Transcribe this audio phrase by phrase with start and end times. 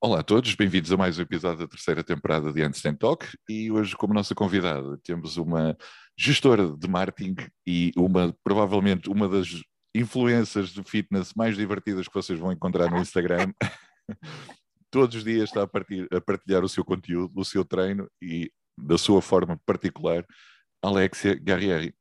[0.00, 3.70] Olá a todos, bem-vindos a mais um episódio da terceira temporada de Handstand Talk e
[3.70, 5.76] hoje como nossa convidada temos uma
[6.18, 9.62] gestora de marketing e uma provavelmente uma das
[9.94, 13.52] influências de fitness mais divertidas que vocês vão encontrar no Instagram.
[14.90, 18.50] Todos os dias está a, partir, a partilhar o seu conteúdo, o seu treino e
[18.78, 20.24] da sua forma particular,
[20.82, 21.94] Alexia Guerrieri.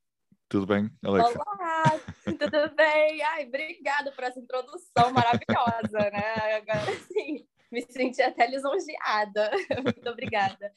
[0.48, 1.42] Tudo bem, Alexia?
[1.42, 1.84] Olá,
[2.26, 3.22] tudo bem?
[3.24, 6.56] Ai, obrigada por essa introdução maravilhosa, né?
[6.58, 9.52] Agora sim me senti até lisonjeada.
[9.84, 10.72] Muito obrigada.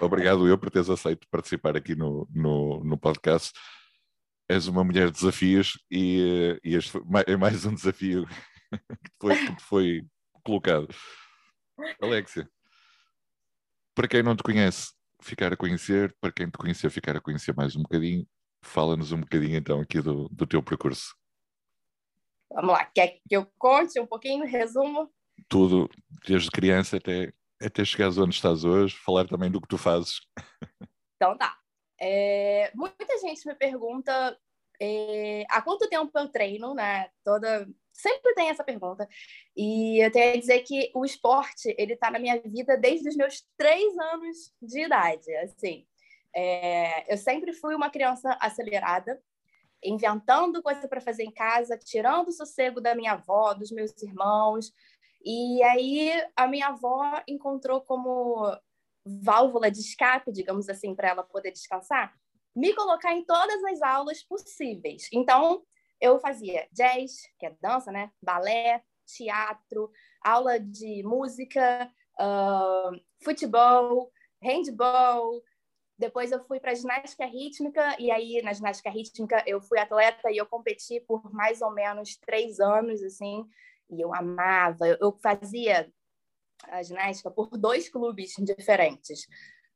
[0.00, 3.52] Obrigado eu por teres aceito participar aqui no, no, no podcast.
[4.48, 8.24] És uma mulher de desafios e, e este é mais um desafio
[9.04, 10.06] que te foi, que te foi
[10.46, 10.88] colocado.
[12.00, 12.48] Alexia,
[13.94, 17.54] para quem não te conhece, ficar a conhecer, para quem te conhecer, ficar a conhecer
[17.54, 18.26] mais um bocadinho,
[18.62, 21.14] fala-nos um bocadinho então aqui do, do teu percurso.
[22.50, 25.12] Vamos lá, quer que eu conte um pouquinho, resumo?
[25.48, 25.88] tudo,
[26.26, 30.20] desde criança até, até chegares onde estás hoje, falar também do que tu fazes.
[31.16, 31.56] Então tá.
[31.98, 34.38] É, muita gente me pergunta
[34.80, 37.08] é, há quanto tempo eu treino, né?
[37.24, 39.08] Toda sempre tem essa pergunta.
[39.56, 43.16] E eu tenho a dizer que o esporte ele está na minha vida desde os
[43.16, 45.34] meus três anos de idade.
[45.36, 45.86] Assim,
[46.34, 49.20] é, eu sempre fui uma criança acelerada,
[49.82, 54.72] inventando coisa para fazer em casa, tirando o sossego da minha avó, dos meus irmãos.
[55.24, 58.54] E aí a minha avó encontrou como
[59.04, 62.12] válvula de escape, digamos assim, para ela poder descansar,
[62.54, 65.08] me colocar em todas as aulas possíveis.
[65.12, 65.62] Então,
[66.00, 68.10] eu fazia jazz, que é dança, né?
[68.22, 69.90] Balé, teatro,
[70.22, 74.10] aula de música, uh, futebol,
[74.42, 75.42] handball.
[75.98, 80.36] Depois eu fui para ginástica rítmica e aí na ginástica rítmica eu fui atleta e
[80.36, 83.48] eu competi por mais ou menos três anos, assim
[83.90, 84.86] e eu amava.
[85.00, 85.90] Eu fazia
[86.64, 89.26] a ginástica por dois clubes diferentes.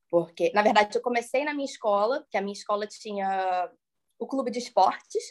[0.09, 3.71] Porque, na verdade, eu comecei na minha escola, que a minha escola tinha
[4.19, 5.23] o clube de esportes,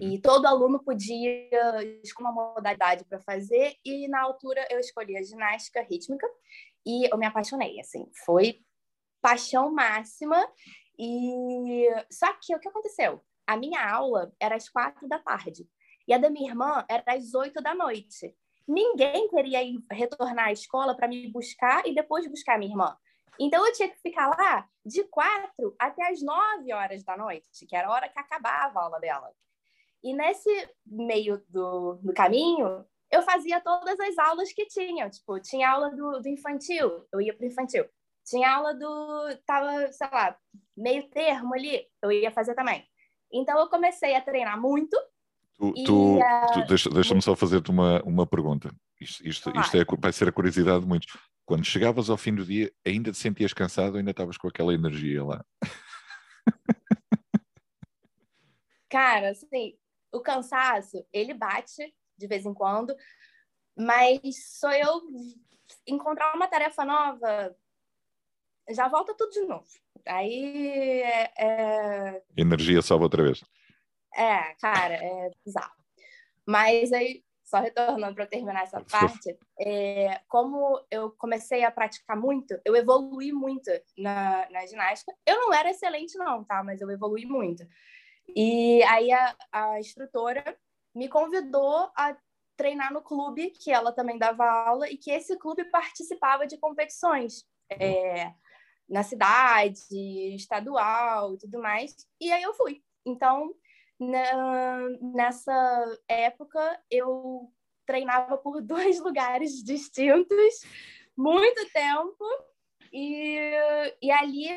[0.00, 0.20] e uhum.
[0.20, 1.48] todo aluno podia
[2.02, 6.26] escolher uma modalidade para fazer, e na altura eu escolhi a ginástica rítmica,
[6.84, 8.60] e eu me apaixonei, assim, foi
[9.20, 10.44] paixão máxima,
[10.98, 13.24] e só que o que aconteceu?
[13.46, 15.68] A minha aula era às quatro da tarde,
[16.06, 18.34] e a da minha irmã era às oito da noite.
[18.66, 22.96] Ninguém queria ir retornar à escola para me buscar e depois buscar a minha irmã.
[23.38, 27.74] Então eu tinha que ficar lá de quatro até as nove horas da noite, que
[27.74, 29.32] era a hora que acabava a aula dela.
[30.02, 30.50] E nesse
[30.86, 35.08] meio do, do caminho, eu fazia todas as aulas que tinha.
[35.08, 37.84] Tipo, tinha aula do, do infantil, eu ia para o infantil.
[38.24, 39.36] Tinha aula do.
[39.46, 40.36] Tava, sei lá,
[40.76, 42.84] meio termo ali, eu ia fazer também.
[43.32, 44.96] Então eu comecei a treinar muito
[45.62, 46.18] Tu, tu,
[46.52, 48.74] tu deixa-me deixa só fazer-te uma, uma pergunta.
[49.00, 51.16] Isto, isto, isto é, vai ser a curiosidade de muitos.
[51.44, 54.74] Quando chegavas ao fim do dia, ainda te sentias cansado ou ainda estavas com aquela
[54.74, 55.44] energia lá?
[58.90, 59.74] Cara, assim,
[60.12, 62.94] o cansaço, ele bate de vez em quando,
[63.76, 64.20] mas
[64.58, 65.02] só eu
[65.86, 67.56] encontrar uma tarefa nova,
[68.70, 69.66] já volta tudo de novo.
[70.06, 72.22] Aí é, é...
[72.36, 73.42] Energia sobe outra vez.
[74.14, 75.72] É, cara, é bizarro.
[76.46, 82.60] Mas aí, só retornando para terminar essa parte, é, como eu comecei a praticar muito,
[82.64, 85.12] eu evolui muito na, na ginástica.
[85.24, 86.62] Eu não era excelente, não, tá?
[86.62, 87.64] Mas eu evolui muito.
[88.34, 90.56] E aí a, a instrutora
[90.94, 92.16] me convidou a
[92.56, 97.44] treinar no clube, que ela também dava aula, e que esse clube participava de competições
[97.70, 98.32] é,
[98.88, 101.94] na cidade, estadual tudo mais.
[102.20, 102.82] E aí eu fui.
[103.04, 103.54] Então,
[103.98, 107.50] na, nessa época eu
[107.86, 110.60] treinava por dois lugares distintos,
[111.16, 112.24] muito tempo,
[112.92, 113.50] e,
[114.02, 114.48] e ali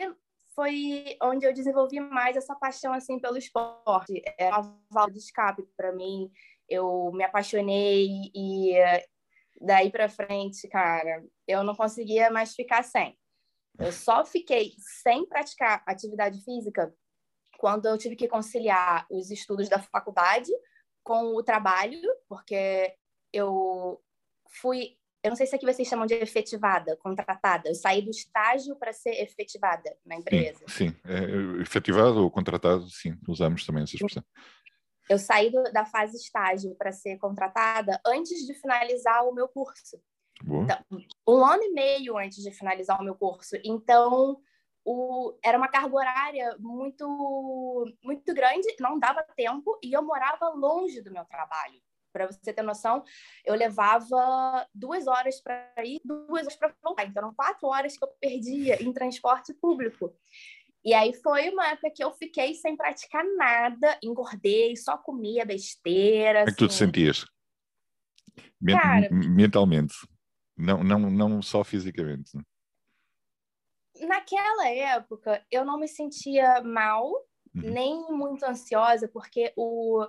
[0.55, 4.22] foi onde eu desenvolvi mais essa paixão assim pelo esporte.
[4.37, 6.31] É uma válvula de escape para mim.
[6.67, 8.73] Eu me apaixonei e
[9.59, 13.17] daí para frente, cara, eu não conseguia mais ficar sem.
[13.78, 14.72] Eu só fiquei
[15.03, 16.93] sem praticar atividade física
[17.59, 20.52] quando eu tive que conciliar os estudos da faculdade
[21.03, 22.93] com o trabalho, porque
[23.31, 24.02] eu
[24.61, 27.68] fui, eu não sei se aqui vocês chamam de efetivada, contratada.
[27.68, 30.64] Eu saí do estágio para ser efetivada na empresa.
[30.68, 30.96] Sim, sim.
[31.04, 34.24] É, efetivado ou contratado, sim, usamos também essa expressão.
[35.10, 40.00] Eu saí do, da fase estágio para ser contratada antes de finalizar o meu curso.
[40.44, 40.78] Então,
[41.28, 43.56] um ano e meio antes de finalizar o meu curso.
[43.64, 44.38] Então,
[44.86, 51.02] o, era uma carga horária muito, muito grande, não dava tempo, e eu morava longe
[51.02, 51.82] do meu trabalho.
[52.16, 53.03] Para você ter noção,
[53.44, 57.06] eu levava duas horas para ir, duas horas para voltar.
[57.06, 60.16] Então, eram quatro horas que eu perdia em transporte público.
[60.85, 66.40] E aí foi uma época que eu fiquei sem praticar nada, engordei, só comia besteira.
[66.40, 66.85] Como é que tu te assim.
[66.85, 67.26] sentias?
[68.66, 69.94] Cara, mentalmente,
[70.56, 72.38] não, não, não só fisicamente.
[72.38, 72.44] Né?
[74.08, 77.12] Naquela época, eu não me sentia mal,
[77.53, 77.62] uhum.
[77.62, 80.06] nem muito ansiosa, porque o,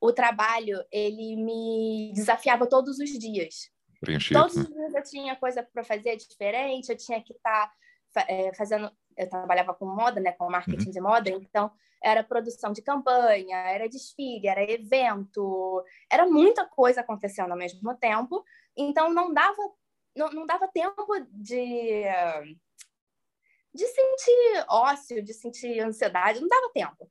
[0.00, 3.70] o trabalho, ele me desafiava todos os dias.
[4.00, 4.62] Preenchido, todos né?
[4.62, 7.70] os dias eu tinha coisa para fazer diferente, eu tinha que estar
[8.12, 10.92] tá, é, fazendo eu trabalhava com moda, né, com marketing uhum.
[10.92, 11.70] de moda, então
[12.02, 18.42] era produção de campanha, era desfile, era evento, era muita coisa acontecendo ao mesmo tempo,
[18.74, 19.62] então não dava
[20.16, 22.04] não, não dava tempo de
[23.72, 27.08] de sentir ócio, de sentir ansiedade, não dava tempo.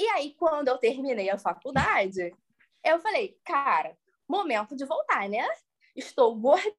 [0.00, 2.34] E aí quando eu terminei a faculdade,
[2.82, 3.94] eu falei, cara,
[4.26, 5.46] momento de voltar, né?
[5.94, 6.70] estou gorda,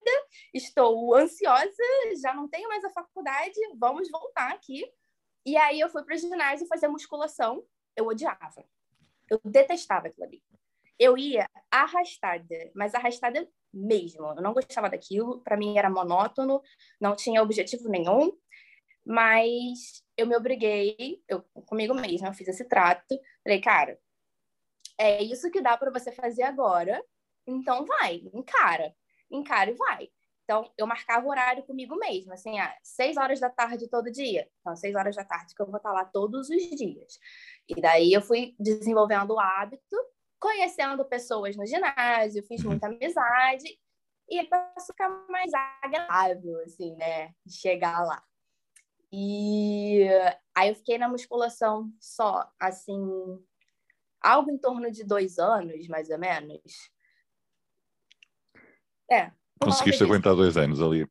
[0.51, 1.71] estou ansiosa,
[2.19, 4.83] já não tenho mais a faculdade, vamos voltar aqui.
[5.45, 7.63] E aí eu fui para o ginásio fazer musculação,
[7.95, 8.65] eu odiava.
[9.29, 10.43] Eu detestava aquilo ali.
[10.97, 14.25] Eu ia arrastada, mas arrastada mesmo.
[14.27, 16.59] Eu não gostava daquilo, para mim era monótono,
[16.99, 18.35] não tinha objetivo nenhum.
[19.05, 23.19] Mas eu me obriguei, eu comigo mesma, eu fiz esse trato.
[23.43, 23.99] Falei, cara,
[24.97, 27.03] é isso que dá para você fazer agora,
[27.45, 28.95] então vai, encara
[29.31, 30.09] encara e vai.
[30.43, 34.49] Então, eu marcava o horário comigo mesma, assim, ah, seis horas da tarde todo dia.
[34.59, 37.19] Então, seis horas da tarde que eu vou estar lá todos os dias.
[37.69, 39.95] E daí eu fui desenvolvendo o hábito,
[40.39, 43.79] conhecendo pessoas no ginásio, fiz muita amizade,
[44.27, 48.21] e para ficar mais agradável, assim, né, chegar lá.
[49.11, 50.07] E
[50.55, 52.97] aí eu fiquei na musculação só, assim,
[54.21, 56.61] algo em torno de dois anos, mais ou menos.
[59.11, 59.31] É.
[59.61, 61.07] Conseguiste aguentar dois anos ali.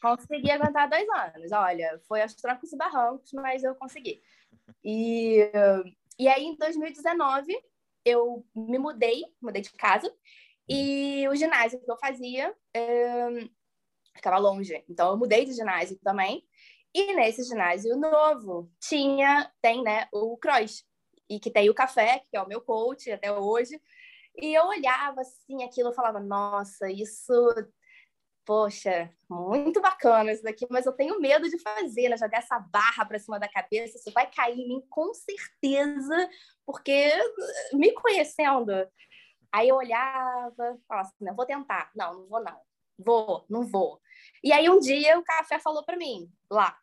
[0.00, 1.52] Consegui aguentar dois anos.
[1.52, 4.22] Olha, foi aos trancos e barrancos, mas eu consegui.
[4.82, 5.38] E,
[6.18, 7.54] e aí, em 2019,
[8.04, 10.12] eu me mudei, mudei de casa,
[10.68, 13.48] e o ginásio que eu fazia é,
[14.16, 14.82] ficava longe.
[14.88, 16.44] Então, eu mudei de ginásio também.
[16.94, 20.84] E nesse ginásio novo tinha, tem, né, o Cross.
[21.28, 23.80] E que tem o café, que é o meu coach até hoje.
[24.36, 27.32] E eu olhava assim aquilo e falava, nossa, isso,
[28.44, 32.16] poxa, muito bacana isso daqui, mas eu tenho medo de fazer, né?
[32.16, 36.30] Jogar essa barra para cima da cabeça, isso vai cair em mim com certeza,
[36.66, 37.10] porque
[37.72, 38.72] me conhecendo.
[39.50, 41.90] Aí eu olhava, falava assim, não, vou tentar.
[41.94, 42.60] Não, não vou não.
[42.98, 44.00] Vou, não vou.
[44.42, 46.76] E aí um dia o café falou para mim, lá,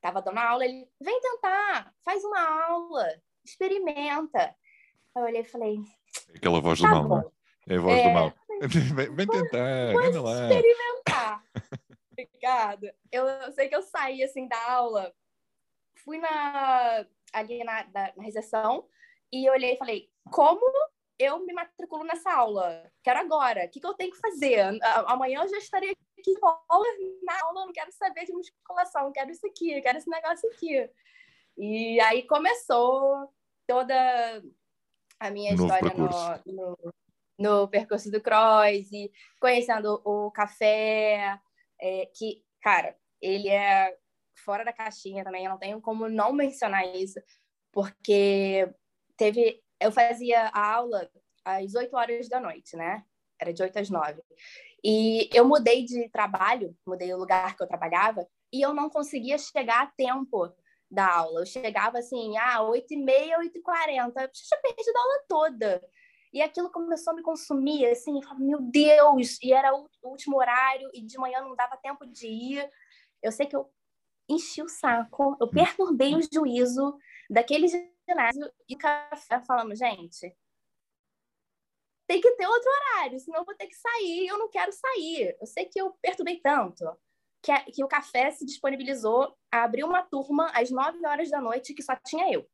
[0.00, 3.06] tava dando aula, ele, vem tentar, faz uma aula,
[3.44, 4.54] experimenta.
[5.14, 5.78] Eu olhei e falei,
[6.34, 7.08] Aquela voz do tá mal, bom.
[7.08, 7.32] não
[7.68, 7.76] é?
[7.76, 8.08] A voz é...
[8.08, 8.34] do mal.
[8.60, 10.42] Vem, vem tentar, vem lá.
[10.42, 11.42] experimentar.
[12.12, 12.94] Obrigada.
[13.10, 15.14] Eu, eu, sei que eu saí assim da aula,
[16.04, 18.86] fui na, ali na, na, na recepção
[19.32, 20.60] e olhei e falei, como
[21.18, 22.90] eu me matriculo nessa aula?
[23.02, 23.64] Quero agora.
[23.64, 24.60] O que, que eu tenho que fazer?
[25.06, 26.34] Amanhã eu já estarei aqui
[27.22, 30.90] na aula, não quero saber de musculação, quero isso aqui, quero esse negócio aqui.
[31.56, 33.32] E aí começou
[33.66, 34.42] toda
[35.18, 36.94] a minha Novo história no, no,
[37.38, 41.38] no, percurso do Cross, e conhecendo o café,
[41.80, 43.96] é, que, cara, ele é
[44.44, 47.20] fora da caixinha também, eu não tenho como não mencionar isso,
[47.72, 48.72] porque
[49.16, 49.62] teve.
[49.78, 51.10] Eu fazia a aula
[51.44, 53.04] às 8 horas da noite, né?
[53.40, 54.22] Era de 8 às 9.
[54.84, 59.38] E eu mudei de trabalho, mudei o lugar que eu trabalhava, e eu não conseguia
[59.38, 60.52] chegar a tempo
[60.90, 61.40] da aula.
[61.40, 64.22] Eu chegava assim, ah, 8h30, 8h40.
[64.22, 65.82] Eu tinha perdido a aula toda.
[66.32, 69.38] E aquilo começou a me consumir, assim, eu falava, meu Deus!
[69.42, 72.70] E era o último horário, e de manhã não dava tempo de ir.
[73.22, 73.68] Eu sei que eu
[74.28, 76.96] enchi o saco, eu perturbei o juízo
[77.28, 80.34] daquele ginásio e café falando, gente,
[82.10, 85.36] tem que ter outro horário, senão eu vou ter que sair, eu não quero sair.
[85.40, 86.84] Eu sei que eu perturbei tanto
[87.40, 91.40] que, a, que o café se disponibilizou a abrir uma turma às 9 horas da
[91.40, 92.44] noite que só tinha eu.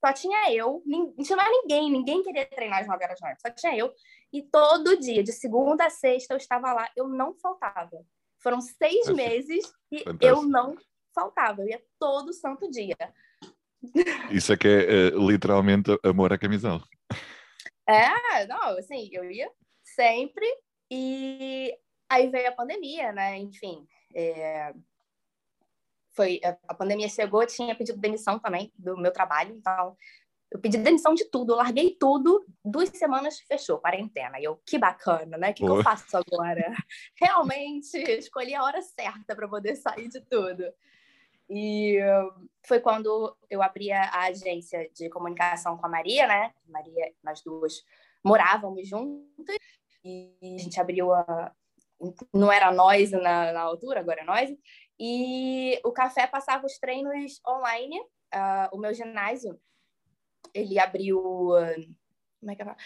[0.00, 3.42] Só tinha eu, não tinha mais ninguém, ninguém queria treinar às 9 horas da noite,
[3.44, 3.92] só tinha eu.
[4.32, 8.06] E todo dia, de segunda a sexta, eu estava lá, eu não faltava.
[8.40, 10.24] Foram seis meses e Fantástico.
[10.24, 10.76] eu não
[11.12, 12.94] faltava, eu ia todo santo dia.
[14.30, 16.84] Isso é que é, é literalmente amor à camisola.
[17.88, 19.50] É, não, assim, eu ia
[19.82, 20.46] sempre
[20.90, 21.74] e
[22.08, 23.36] Aí veio a pandemia, né?
[23.36, 24.72] Enfim, é...
[26.12, 29.94] foi a pandemia chegou, eu tinha pedido demissão também do meu trabalho, então
[30.50, 34.40] eu pedi demissão de tudo, eu larguei tudo, duas semanas fechou, quarentena.
[34.40, 35.50] E eu, que bacana, né?
[35.50, 36.72] O que, que, eu faço agora?
[37.20, 40.64] Realmente escolhi a hora certa para poder sair de tudo.
[41.50, 41.98] E
[42.66, 46.52] foi quando eu abri a agência de comunicação com a Maria, né?
[46.66, 47.82] Maria, nós duas
[48.22, 49.56] morávamos juntas
[50.04, 51.52] e a gente abriu a.
[52.32, 54.50] Não era nós na, na altura, agora é nós.
[55.00, 57.98] E o café passava os treinos online.
[58.34, 59.58] Uh, o meu ginásio
[60.52, 61.20] ele abriu.
[62.40, 62.76] Como é que é?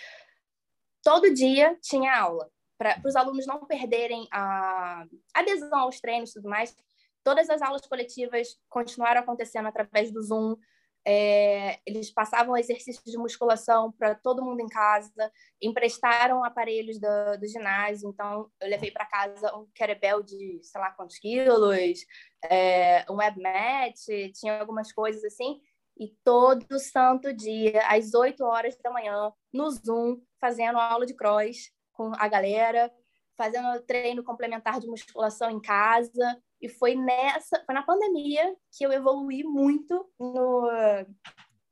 [1.02, 2.50] Todo dia tinha aula.
[2.78, 5.04] Para os alunos não perderem a
[5.34, 6.74] adesão aos treinos e tudo mais,
[7.22, 10.56] todas as aulas coletivas continuaram acontecendo através do Zoom.
[11.04, 17.46] É, eles passavam exercícios de musculação para todo mundo em casa, emprestaram aparelhos do, do
[17.48, 22.06] ginásio, então eu levei para casa um kettlebell de sei lá quantos quilos,
[22.44, 23.96] é, um web mat,
[24.32, 25.60] tinha algumas coisas assim,
[25.98, 31.70] e todo santo dia, às 8 horas da manhã, no Zoom, fazendo aula de cross
[31.92, 32.92] com a galera,
[33.36, 36.42] fazendo treino complementar de musculação em casa.
[36.62, 40.70] E foi nessa, foi na pandemia que eu evoluí muito no,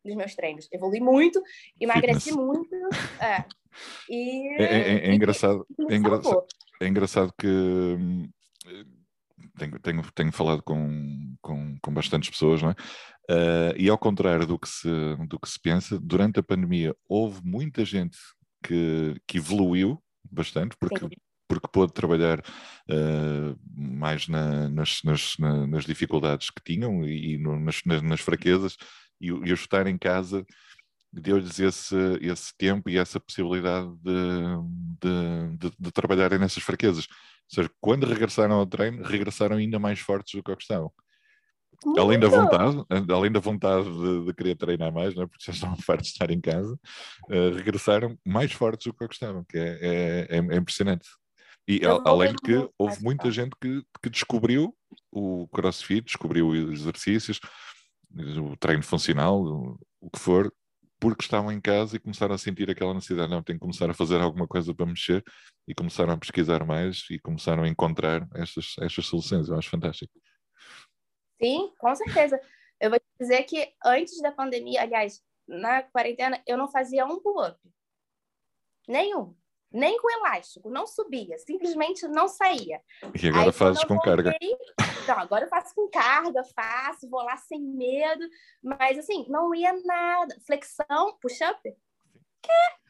[0.05, 0.69] nos meus treinos.
[0.73, 1.41] Evolui muito,
[1.81, 2.75] emagreci muito.
[3.21, 3.45] É.
[4.09, 6.45] E, é, é, é engraçado, é, engraçado,
[6.83, 8.27] é engraçado que
[9.57, 12.75] tenho, tenho, tenho falado com, com, com bastantes pessoas, não é?
[13.31, 14.89] Uh, e ao contrário do que, se,
[15.29, 18.19] do que se pensa, durante a pandemia houve muita gente
[18.65, 21.07] que, que evoluiu bastante, porque,
[21.50, 25.37] porque pôde trabalhar uh, mais na, nas, nas,
[25.69, 28.76] nas, dificuldades que tinham e, e no, nas, nas, fraquezas,
[29.21, 30.47] e, e o estar em casa
[31.12, 34.12] deu-lhes esse, esse tempo e essa possibilidade de,
[35.00, 37.09] de, de, de trabalharem nessas fraquezas.
[37.09, 40.92] Ou seja, quando regressaram ao treino, regressaram ainda mais fortes do que estavam.
[41.85, 42.00] Muito.
[42.00, 45.26] Além da vontade, além da vontade de, de, querer treinar mais, não é?
[45.26, 49.45] porque já estavam fartos de estar em casa, uh, regressaram mais fortes do que gostavam,
[49.45, 51.09] que é, é, é, é impressionante.
[51.71, 54.77] E a, além de que houve muita gente que, que descobriu
[55.12, 57.39] o crossfit, descobriu os exercícios,
[58.12, 60.53] o treino funcional, o, o que for,
[60.99, 63.95] porque estavam em casa e começaram a sentir aquela necessidade, não, tem que começar a
[63.95, 65.23] fazer alguma coisa para mexer
[65.69, 69.49] e começaram a pesquisar mais e começaram a encontrar estas, estas soluções.
[69.49, 70.12] Eu acho fantástico.
[71.41, 72.41] Sim, com certeza.
[72.81, 77.57] Eu vou dizer que antes da pandemia, aliás, na quarentena, eu não fazia um pull-up.
[78.89, 79.37] Nenhum.
[79.73, 82.81] Nem com elástico, não subia, simplesmente não saía.
[83.21, 84.39] E agora Aí, fazes com voltei, carga.
[85.03, 88.29] Então, agora eu faço com carga, faço, vou lá sem medo,
[88.62, 90.37] mas assim, não ia nada.
[90.45, 91.62] Flexão, push-up?
[91.62, 92.81] Que?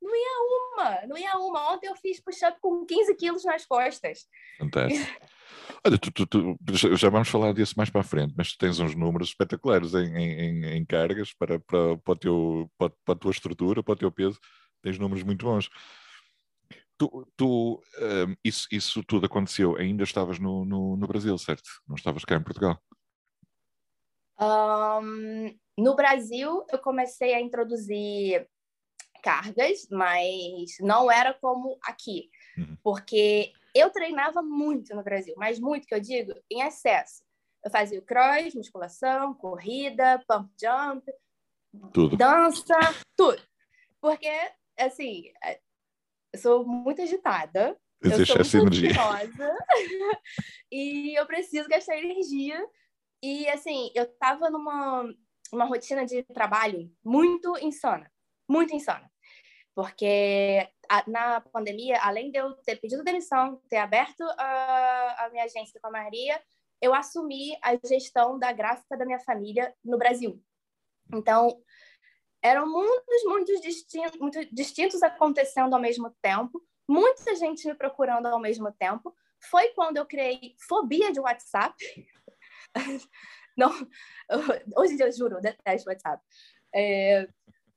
[0.00, 1.74] Não ia uma, não ia uma.
[1.74, 4.28] Ontem eu fiz push-up com 15 quilos nas costas.
[4.58, 5.04] Fantástico.
[5.84, 6.56] Olha, tu, tu, tu,
[6.96, 10.16] já vamos falar disso mais para a frente, mas tu tens uns números espetaculares em,
[10.16, 14.10] em, em cargas para, para, para, teu, para, para, a tua estrutura, para o teu
[14.10, 14.38] peso,
[14.82, 15.68] tens números muito bons.
[16.98, 21.70] Tu, tu um, isso, isso tudo aconteceu, ainda estavas no, no, no Brasil, certo?
[21.86, 22.82] Não estavas cá em Portugal?
[24.40, 28.48] Um, no Brasil, eu comecei a introduzir
[29.22, 32.76] cargas, mas não era como aqui, uhum.
[32.82, 37.22] porque eu treinava muito no Brasil, mas muito que eu digo, em excesso.
[37.64, 41.12] Eu fazia cross, musculação, corrida, pump jump,
[41.92, 42.16] tudo.
[42.16, 42.74] dança,
[43.16, 43.42] tudo.
[44.00, 44.30] Porque,
[44.78, 45.60] assim, é,
[46.32, 47.76] eu sou muito agitada.
[48.02, 48.94] Existe eu sou muito energia.
[50.70, 52.64] e eu preciso gastar energia.
[53.22, 55.04] E, assim, eu tava numa
[55.52, 58.10] uma rotina de trabalho muito insana.
[58.48, 59.10] Muito insana
[59.78, 65.44] porque a, na pandemia, além de eu ter pedido demissão, ter aberto a, a minha
[65.44, 66.42] agência com a Maria,
[66.82, 70.42] eu assumi a gestão da gráfica da minha família no Brasil.
[71.14, 71.62] Então,
[72.42, 78.40] eram mundos muito distintos, muito distintos acontecendo ao mesmo tempo, muita gente me procurando ao
[78.40, 79.14] mesmo tempo.
[79.50, 81.76] Foi quando eu criei fobia de WhatsApp.
[83.56, 83.70] Não,
[84.76, 86.22] hoje em dia eu juro, eu detesto WhatsApp.
[86.74, 87.28] É,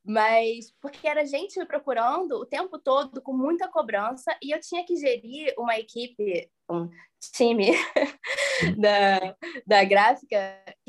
[0.03, 4.85] mas porque era gente me procurando o tempo todo com muita cobrança e eu tinha
[4.85, 6.89] que gerir uma equipe, um
[7.33, 7.71] time
[8.77, 10.37] da, da gráfica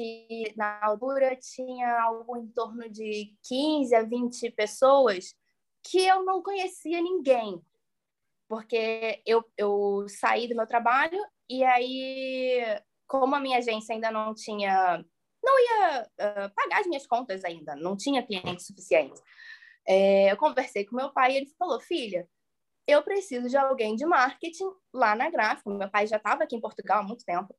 [0.03, 5.35] que na altura tinha algo em torno de 15 a 20 pessoas
[5.85, 7.61] que eu não conhecia ninguém,
[8.49, 11.19] porque eu, eu saí do meu trabalho
[11.49, 12.61] e aí,
[13.07, 15.05] como a minha agência ainda não tinha
[15.45, 19.21] não ia uh, pagar as minhas contas ainda, não tinha clientes suficientes.
[19.87, 22.29] É, eu conversei com meu pai e ele falou: filha,
[22.87, 25.69] eu preciso de alguém de marketing lá na gráfica.
[25.69, 27.53] Meu pai já estava aqui em Portugal há muito tempo.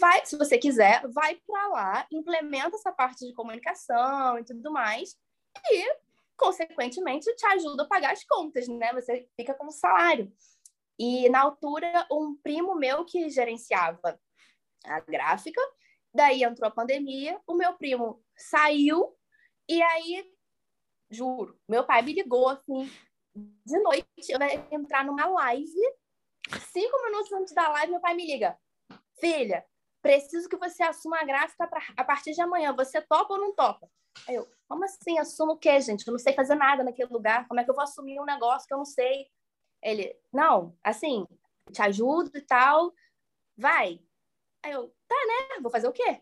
[0.00, 5.16] Vai, se você quiser, vai para lá, implementa essa parte de comunicação e tudo mais,
[5.70, 5.96] e,
[6.36, 8.92] consequentemente, te ajuda a pagar as contas, né?
[8.92, 10.32] Você fica com salário.
[10.98, 14.20] E, na altura, um primo meu que gerenciava
[14.84, 15.60] a gráfica,
[16.12, 19.16] daí entrou a pandemia, o meu primo saiu,
[19.68, 20.32] e aí,
[21.08, 22.90] juro, meu pai me ligou assim,
[23.64, 25.96] de noite, eu vou entrar numa live.
[26.72, 28.58] Cinco minutos antes da live, meu pai me liga.
[29.20, 29.64] Filha,
[30.02, 32.74] preciso que você assuma a gráfica pra, a partir de amanhã.
[32.74, 33.88] Você topa ou não topa?
[34.26, 35.18] Aí eu, como assim?
[35.18, 36.06] Assumo o quê, gente?
[36.06, 37.46] Eu não sei fazer nada naquele lugar.
[37.48, 39.26] Como é que eu vou assumir um negócio que eu não sei?
[39.82, 41.26] Ele, não, assim,
[41.72, 42.92] te ajudo e tal.
[43.56, 44.00] Vai.
[44.64, 45.60] Aí eu, tá, né?
[45.62, 46.20] Vou fazer o quê?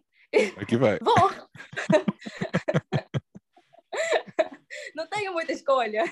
[0.60, 0.98] Aqui vai.
[0.98, 1.14] Vou.
[4.94, 6.04] não tenho muita escolha.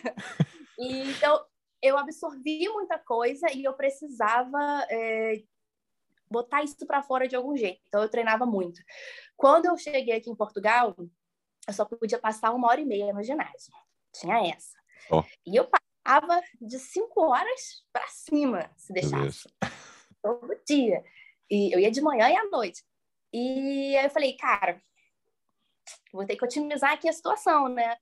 [0.78, 1.44] E, então,
[1.82, 5.42] eu absorvi muita coisa e eu precisava é,
[6.34, 7.80] botar isso para fora de algum jeito.
[7.86, 8.82] Então, eu treinava muito.
[9.36, 10.94] Quando eu cheguei aqui em Portugal,
[11.66, 13.72] eu só podia passar uma hora e meia no ginásio.
[14.12, 14.76] Tinha essa.
[15.10, 15.22] Oh.
[15.46, 15.68] E eu
[16.04, 19.48] passava de cinco horas para cima, se deixasse.
[20.20, 21.04] Todo dia.
[21.48, 22.82] E eu ia de manhã e à noite.
[23.32, 24.80] E aí eu falei, cara,
[26.12, 27.96] vou ter que otimizar aqui a situação, né?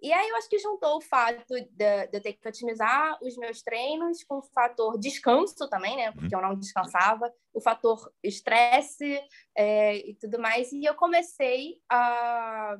[0.00, 3.36] E aí eu acho que juntou o fato de, de, eu ter que otimizar os
[3.36, 6.12] meus treinos com o fator descanso também, né?
[6.12, 9.20] Porque eu não descansava, o fator estresse
[9.56, 10.70] é, e tudo mais.
[10.72, 12.76] E eu comecei a,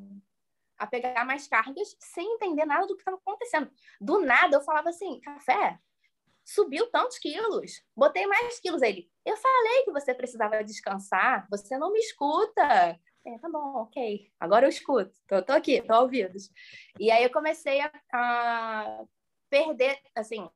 [0.79, 3.71] a pegar mais cargas sem entender nada do que estava acontecendo.
[4.01, 5.79] Do nada eu falava assim, café,
[6.45, 8.83] subiu tantos quilos, botei mais quilos.
[8.83, 13.01] Ele, eu falei que você precisava descansar, você não me escuta.
[13.27, 14.31] É, tá bom, ok.
[14.39, 15.11] Agora eu escuto.
[15.27, 16.49] Tô, tô aqui, tô ouvidos.
[16.99, 19.05] E aí eu comecei a, a
[19.51, 20.49] perder, assim,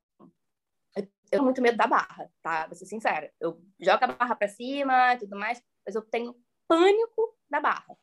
[0.95, 2.67] eu tenho muito medo da barra, tá?
[2.69, 3.33] Vou ser sincera.
[3.41, 6.35] Eu jogo a barra para cima e tudo mais, mas eu tenho
[6.69, 7.97] pânico da barra.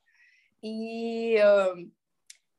[0.61, 1.91] E uh,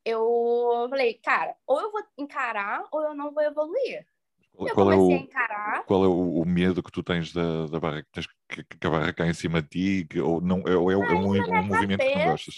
[0.03, 4.07] eu falei, cara, ou eu vou encarar ou eu não vou evoluir.
[4.57, 5.85] Eu qual é o, encarar...
[5.85, 8.03] Qual é o, o, medo que tu tens da, da barra?
[8.03, 10.19] Que tens que, que a barra caia em cima de ti?
[10.19, 12.55] Ou, não, ou é, é um, um movimento que não gostas?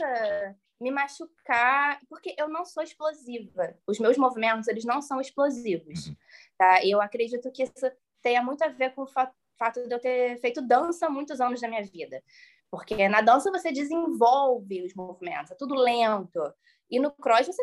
[0.80, 3.76] Me machucar, porque eu não sou explosiva.
[3.86, 6.08] Os meus movimentos, eles não são explosivos.
[6.08, 6.16] Uhum.
[6.58, 6.84] Tá?
[6.84, 10.40] Eu acredito que isso tenha muito a ver com o fato, fato de eu ter
[10.40, 12.24] feito dança muitos anos da minha vida.
[12.72, 16.42] Porque na dança você desenvolve os movimentos, é tudo lento.
[16.90, 17.62] E no cross você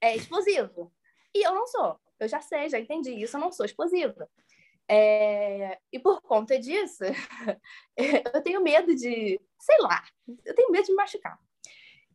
[0.00, 0.92] é explosivo.
[1.34, 4.28] E eu não sou eu já sei, já entendi isso, eu não sou explosiva.
[4.88, 7.04] É, e por conta disso,
[7.96, 10.02] eu tenho medo de, sei lá,
[10.44, 11.38] eu tenho medo de me machucar.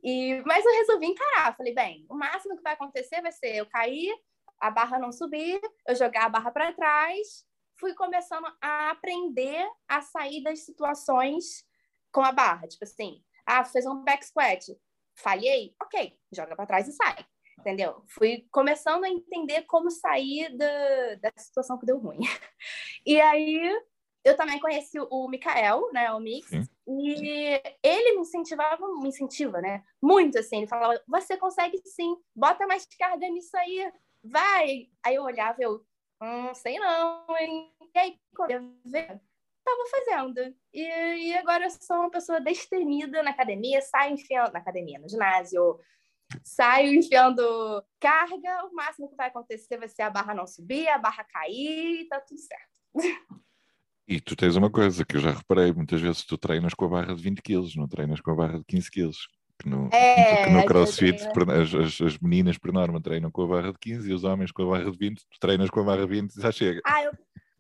[0.04, 1.56] E, mas eu resolvi encarar.
[1.56, 4.14] Falei, bem, o máximo que vai acontecer vai ser eu cair,
[4.60, 7.46] a barra não subir, eu jogar a barra para trás.
[7.80, 11.66] Fui começando a aprender a sair das situações
[12.12, 12.68] com a barra.
[12.68, 14.78] Tipo assim, ah, fez um back squat,
[15.16, 17.26] falhei, ok, joga para trás e sai
[17.60, 18.02] entendeu?
[18.08, 22.20] Fui começando a entender como sair da, da situação que deu ruim.
[23.06, 23.58] E aí
[24.26, 26.68] eu também conheci o Mikael, né, o Mix, Sim.
[26.86, 32.68] e ele me incentivava, me incentiva, né, muito assim, ele falava, você consegue sim, bota
[32.68, 33.92] mais carga nisso aí,
[34.24, 34.90] vai.
[35.04, 35.84] Aí eu olhava, eu,
[36.22, 37.72] hum, sei não, hein?
[37.96, 39.20] E aí, quando eu ver,
[39.64, 40.56] tava fazendo.
[40.74, 45.10] E, e agora eu sou uma pessoa destemida na academia, saio enfiando na academia, no
[45.10, 45.80] ginásio,
[46.44, 47.42] saio enfiando
[48.00, 52.08] carga, o máximo que vai acontecer vai ser a barra não subir, a barra cair,
[52.08, 53.20] tá tudo certo.
[54.08, 56.90] E tu tens uma coisa que eu já reparei, muitas vezes tu treinas com a
[56.90, 59.28] barra de 20 quilos, não treinas com a barra de 15 quilos.
[59.62, 63.48] Que no, é, que no crossfit as, as, as, meninas por norma treinam com a
[63.48, 65.84] barra de 15 e os homens com a barra de 20, tu treinas com a
[65.84, 66.82] barra de 20 e já chega.
[66.86, 67.12] Ah, eu,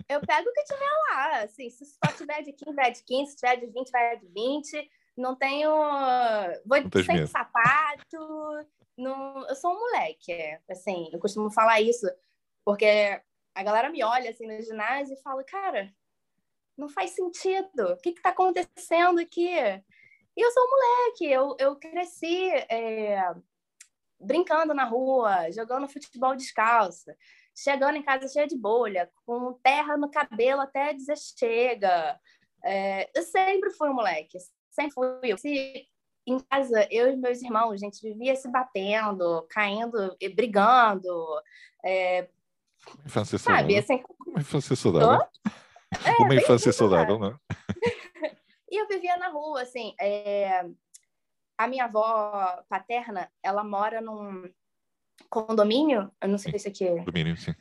[0.09, 3.31] eu pego o que tiver lá, assim, se só tiver de 15, vai de 15,
[3.31, 5.69] se tiver de 20, vai de 20, não tenho.
[6.65, 8.65] Vou não sem sapato.
[8.97, 9.47] Não...
[9.47, 10.33] Eu sou um moleque,
[10.69, 12.09] assim, eu costumo falar isso,
[12.65, 13.21] porque
[13.53, 15.93] a galera me olha assim no ginásio e fala, cara,
[16.77, 17.93] não faz sentido.
[17.93, 19.49] O que está acontecendo aqui?
[19.49, 23.21] E eu sou um moleque, eu, eu cresci é,
[24.19, 27.11] brincando na rua, jogando futebol descalço,
[27.53, 32.17] chegando em casa cheia de bolha, com terra no cabelo até dizer chega.
[32.63, 34.37] É, eu sempre fui um moleque,
[34.69, 35.37] sempre fui.
[35.37, 35.87] Se
[36.27, 41.11] em casa, eu e meus irmãos, a gente vivia se batendo, caindo, brigando.
[41.83, 42.29] É,
[43.05, 43.79] infância sabe, saudável.
[43.79, 45.27] Assim, uma infância saudável.
[46.05, 47.37] É, uma infância saudável, não é?
[48.69, 49.93] e eu vivia na rua, assim.
[49.99, 50.65] É...
[51.57, 54.49] A minha avó paterna, ela mora num
[55.29, 56.99] condomínio, eu não sei se aqui é...
[56.99, 57.53] Condomínio, sim.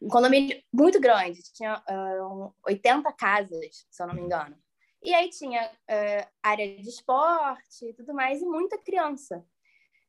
[0.00, 4.56] um condomínio muito grande, tinha uh, 80 casas, se eu não me engano.
[5.04, 9.46] E aí tinha uh, área de esporte e tudo mais, e muita criança.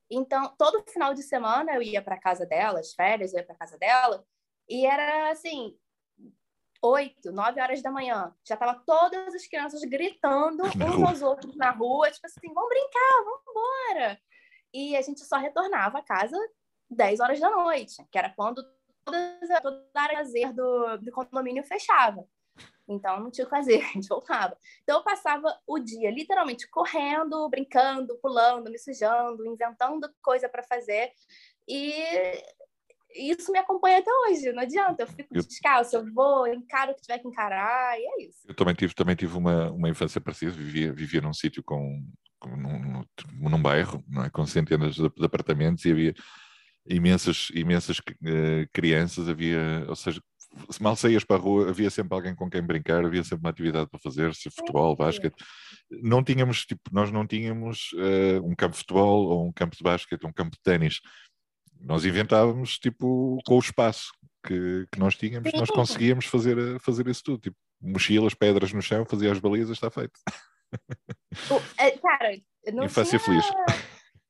[0.09, 3.55] Então, todo final de semana eu ia para casa dela, as férias, eu ia para
[3.55, 4.25] casa dela,
[4.69, 5.77] e era assim,
[6.81, 8.33] oito, nove horas da manhã.
[8.47, 13.23] Já tava todas as crianças gritando uns aos outros na rua, tipo assim, vamos brincar,
[13.25, 14.21] vamos embora.
[14.73, 16.37] E a gente só retornava a casa
[16.89, 18.63] 10 horas da noite, que era quando
[19.03, 22.25] toda, toda a área do, do condomínio fechava.
[22.87, 24.57] Então não tinha o que fazer, a gente voltava.
[24.83, 31.11] Então eu passava o dia literalmente correndo, brincando, pulando, me sujando, inventando coisa para fazer.
[31.67, 31.91] E
[33.15, 35.03] isso me acompanha até hoje, não adianta.
[35.03, 35.41] Eu fico eu...
[35.41, 38.39] descalço, eu vou, encaro o que tiver que encarar, e é isso.
[38.47, 42.03] Eu também tive, também tive uma, uma infância parecida, vivia, vivia num sítio com,
[42.39, 43.03] com num,
[43.49, 44.29] num, bairro, é?
[44.29, 46.13] com centenas de, de apartamentos e havia
[46.87, 50.21] imensas, imensas uh, crianças, havia, ou seja,
[50.69, 53.49] se mal saías para a rua, havia sempre alguém com quem brincar, havia sempre uma
[53.49, 55.35] atividade para fazer, se futebol, basquete.
[55.89, 59.83] Não tínhamos, tipo, nós não tínhamos uh, um campo de futebol ou um campo de
[59.83, 61.01] basquete, um campo de ténis.
[61.79, 64.11] Nós inventávamos, tipo, com o espaço
[64.45, 67.41] que, que nós tínhamos, nós conseguíamos fazer, fazer isso tudo.
[67.41, 70.19] Tipo, mochilas, pedras no chão, fazia as balizas, está feito.
[71.77, 72.37] É, cara,
[72.73, 73.41] não Infância tinha...
[73.41, 73.45] feliz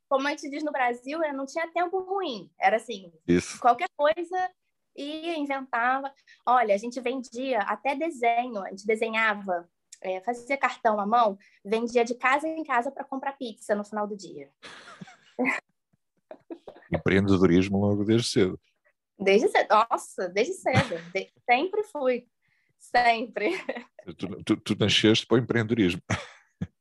[0.10, 2.50] como a gente diz no Brasil, eu não tinha tempo ruim.
[2.60, 3.60] Era assim, Isso.
[3.60, 4.50] qualquer coisa
[4.96, 6.12] ia, inventava.
[6.46, 9.70] Olha, a gente vendia até desenho, a gente desenhava,
[10.02, 14.08] é, fazia cartão à mão, vendia de casa em casa para comprar pizza no final
[14.08, 14.50] do dia.
[16.92, 18.60] Empreendedorismo logo desde cedo.
[19.18, 20.96] Desde cedo, nossa, desde cedo.
[21.14, 21.32] De...
[21.50, 22.28] sempre fui.
[22.78, 23.52] Sempre.
[24.18, 26.02] Tu, tu, tu nasceste para o empreendedorismo.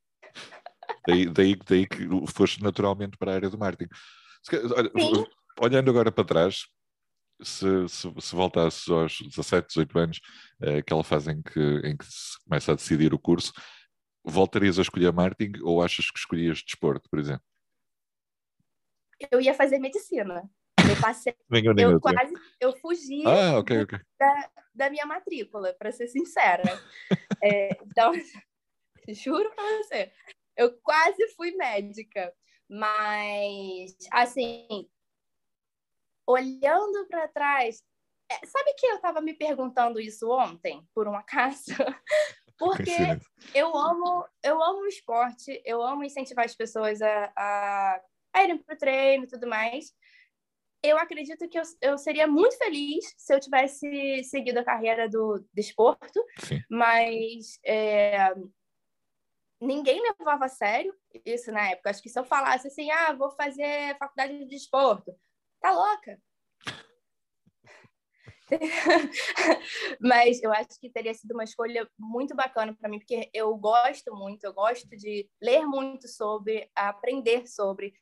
[1.07, 3.93] Daí, daí, daí que foste naturalmente para a área do marketing.
[4.75, 4.91] Olha,
[5.61, 6.67] olhando agora para trás,
[7.45, 10.21] se, se, se voltasses aos 17, 18 anos,
[10.63, 13.53] é, aquela fase em que, em que se começa a decidir o curso,
[14.25, 17.45] voltarias a escolher marketing ou achas que escolhias desporto, por exemplo?
[19.31, 20.43] Eu ia fazer medicina.
[20.89, 21.35] Eu passei.
[21.79, 22.35] eu quase.
[22.61, 23.99] Eu fugi ah, okay, okay.
[24.19, 26.63] Da, da minha matrícula, para ser sincera.
[27.43, 28.13] é, então,
[29.09, 30.13] juro para você.
[30.57, 32.33] Eu quase fui médica,
[32.69, 34.89] mas assim,
[36.27, 37.83] olhando para trás,
[38.31, 41.67] é, sabe que eu estava me perguntando isso ontem, por um acaso?
[42.59, 42.97] Porque
[43.55, 48.01] eu amo, eu amo o esporte, eu amo incentivar as pessoas a, a,
[48.33, 49.93] a irem para o treino e tudo mais.
[50.83, 55.45] Eu acredito que eu, eu seria muito feliz se eu tivesse seguido a carreira do
[55.53, 56.25] desporto,
[56.71, 58.35] mas é,
[59.61, 61.91] ninguém levava a sério isso na época.
[61.91, 65.13] Acho que se eu falasse assim, ah, vou fazer faculdade de desporto,
[65.65, 66.21] tá louca.
[69.99, 74.15] Mas eu acho que teria sido uma escolha muito bacana para mim, porque eu gosto
[74.15, 77.95] muito, eu gosto de ler muito sobre, aprender sobre.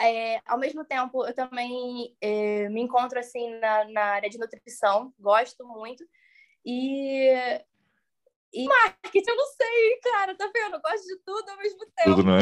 [0.00, 5.12] É, ao mesmo tempo, eu também é, me encontro assim na, na área de nutrição,
[5.18, 6.04] gosto muito.
[6.64, 7.34] E
[8.54, 10.76] e marketing, eu não sei, cara, tá vendo?
[10.76, 12.16] Eu gosto de tudo ao mesmo tempo.
[12.16, 12.38] Tudo, não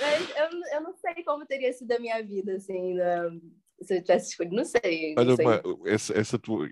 [0.00, 0.42] é?
[0.42, 3.30] eu, eu não sei como teria sido a minha vida, assim, na...
[3.82, 5.14] se eu tivesse escolhido, não sei.
[5.14, 5.46] Não Olha, sei.
[5.46, 6.68] Uma, essa, essa tua...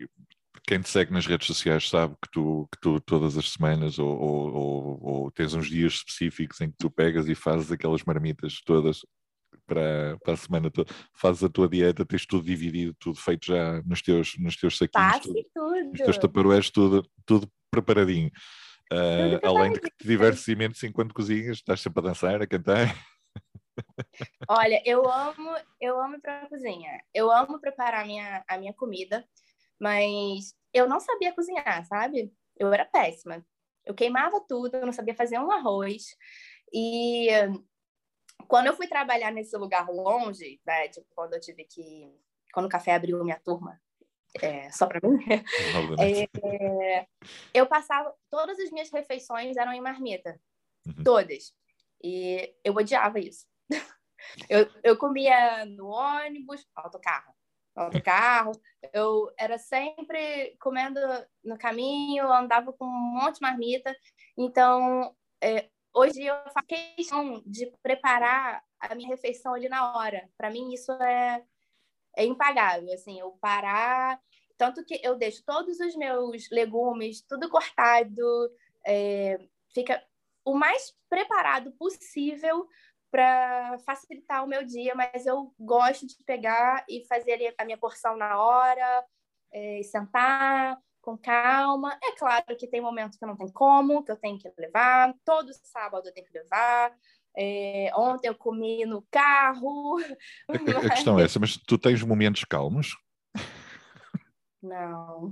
[0.67, 4.19] Quem te segue nas redes sociais sabe que tu, que tu todas as semanas ou,
[4.19, 9.03] ou, ou, tens uns dias específicos em que tu pegas e fazes aquelas marmitas todas
[9.67, 13.83] para, para a semana toda, fazes a tua dieta, tens tudo dividido, tudo feito já
[13.83, 15.85] nos teus, nos teus saquinhos, tudo, tudo.
[15.91, 18.31] nos teus taparoeiros, tudo, tudo preparadinho.
[18.93, 22.95] Uh, além de que te divertes imenso enquanto cozinhas, estás sempre a dançar, a cantar.
[24.49, 27.03] Olha, eu amo, eu amo ir para cozinha.
[27.13, 29.27] Eu amo preparar a minha, a minha comida,
[29.79, 32.33] mas eu não sabia cozinhar, sabe?
[32.57, 33.45] Eu era péssima.
[33.85, 36.17] Eu queimava tudo, eu não sabia fazer um arroz.
[36.73, 37.29] E
[38.49, 42.13] quando eu fui trabalhar nesse lugar longe, né, tipo, quando eu tive que
[42.53, 43.81] quando o café abriu minha turma,
[44.41, 45.19] é, só para mim,
[46.01, 47.07] é,
[47.53, 50.41] eu passava, todas as minhas refeições eram em marmita,
[50.87, 51.05] uhum.
[51.05, 51.53] todas.
[52.03, 53.47] E eu odiava isso.
[54.49, 57.35] Eu, eu comia no ônibus, autocarro,
[57.75, 58.53] autocarro.
[58.93, 61.01] Eu era sempre comendo
[61.45, 63.97] no caminho, andava com um monte de marmita.
[64.37, 70.29] Então, é, hoje eu faço questão de preparar a minha refeição ali na hora.
[70.37, 71.43] Para mim, isso é
[72.17, 74.21] é impagável, assim, eu parar,
[74.57, 78.51] tanto que eu deixo todos os meus legumes, tudo cortado,
[78.87, 79.39] é,
[79.73, 80.03] fica
[80.45, 82.69] o mais preparado possível
[83.15, 88.17] para facilitar o meu dia, mas eu gosto de pegar e fazer a minha porção
[88.17, 89.05] na hora,
[89.53, 91.97] é, sentar com calma.
[92.03, 95.15] É claro que tem momentos que não tem como, que eu tenho que levar.
[95.25, 96.93] Todo sábado eu tenho que levar.
[97.37, 99.97] É, ontem eu comi no carro.
[100.51, 102.97] A, a questão é essa, mas tu tens momentos calmos?
[104.61, 105.31] Não.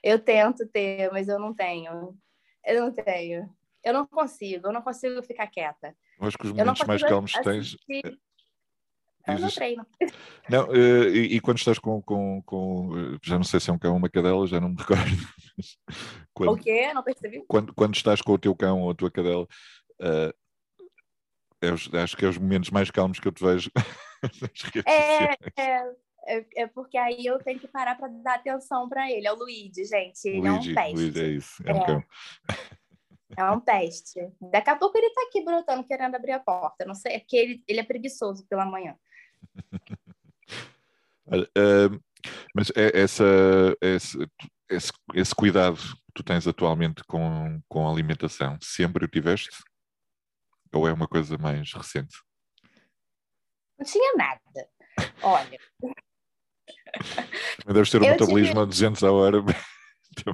[0.00, 2.16] Eu tento ter, mas eu não tenho.
[2.64, 3.52] Eu não tenho.
[3.82, 5.92] Eu não consigo, eu não consigo ficar quieta.
[6.20, 7.76] Eu acho que os momentos mais calmos tens.
[9.26, 9.86] Eu não treino.
[10.50, 13.72] Não, uh, e, e, quando estás com, com, com, eh, Já não sei se é
[13.72, 15.02] um cão ou uma cadela, já não me recordo.
[16.34, 16.92] Quando, o quê?
[16.92, 17.42] Não percebi.
[17.48, 20.34] Quando, quando estás com o teu cão ou a tua cadela, uh,
[21.62, 23.70] é os, acho que é os momentos mais calmos que eu te vejo
[24.86, 25.94] é, é,
[26.26, 29.26] é, é, porque aí eu tenho que parar para dar atenção para ele.
[29.26, 30.28] É o Luigi, gente.
[30.28, 30.94] Ele Luigi, é um peste.
[30.94, 31.62] Luigi, é isso.
[31.64, 31.86] É, um é.
[31.86, 32.04] cão.
[33.36, 34.32] É um peste.
[34.40, 36.84] Daqui a pouco ele está aqui brotando, querendo abrir a porta.
[36.84, 38.96] Não sei, é que ele, ele é preguiçoso pela manhã.
[41.26, 42.02] uh,
[42.54, 43.24] mas é essa,
[43.80, 44.18] esse,
[44.68, 49.62] esse, esse, cuidado que tu tens atualmente com, com a alimentação, sempre o tiveste?
[50.72, 52.16] Ou é uma coisa mais recente?
[53.78, 54.68] Não tinha nada.
[55.22, 55.58] Olha.
[57.66, 58.62] Mas deves ter um metabolismo tive...
[58.62, 59.38] a 200 a hora.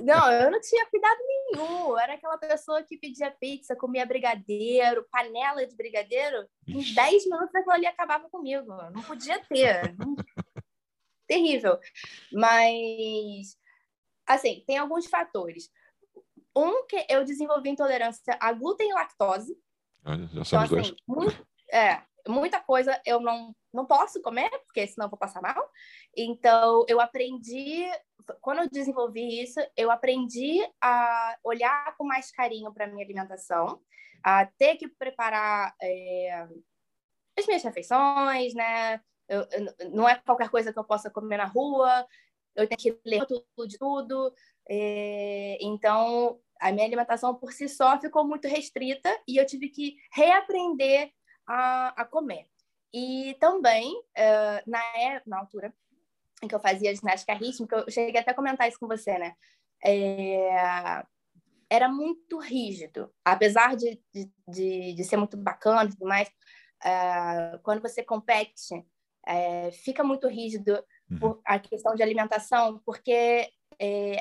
[0.03, 1.90] Não, eu não tinha cuidado nenhum.
[1.90, 6.49] Eu era aquela pessoa que pedia pizza, comia brigadeiro, panela de brigadeiro.
[6.66, 8.66] Em 10 minutos aquilo ali acabava comigo.
[8.93, 9.95] Não podia ter.
[11.27, 11.79] Terrível.
[12.33, 13.57] Mas,
[14.27, 15.71] assim, tem alguns fatores.
[16.57, 19.57] Um que eu desenvolvi intolerância a glúten e lactose.
[20.05, 20.95] Olha, já somos então, assim, dois.
[21.07, 25.71] Muito, é, muita coisa eu não, não posso comer, porque senão eu vou passar mal.
[26.16, 27.85] Então, eu aprendi,
[28.40, 33.81] quando eu desenvolvi isso, eu aprendi a olhar com mais carinho para minha alimentação,
[34.23, 36.47] a ter que preparar é,
[37.38, 39.01] as minhas refeições, né?
[39.29, 42.07] Eu, eu, não é qualquer coisa que eu possa comer na rua,
[42.57, 44.35] eu tenho que ler tudo de tudo.
[44.69, 49.97] É, então, a minha alimentação por si só ficou muito restrita e eu tive que
[50.12, 51.11] reaprender
[51.47, 52.47] a, a comer.
[52.93, 55.73] E também, uh, na, é, na altura
[56.42, 59.35] em que eu fazia ginástica rítmica, eu cheguei até a comentar isso com você, né?
[59.85, 61.05] É,
[61.68, 63.12] era muito rígido.
[63.24, 64.00] Apesar de,
[64.48, 70.26] de, de, ser muito bacana e tudo mais, uh, quando você compete, uh, fica muito
[70.29, 71.40] rígido uhum.
[71.46, 73.48] a questão de alimentação, porque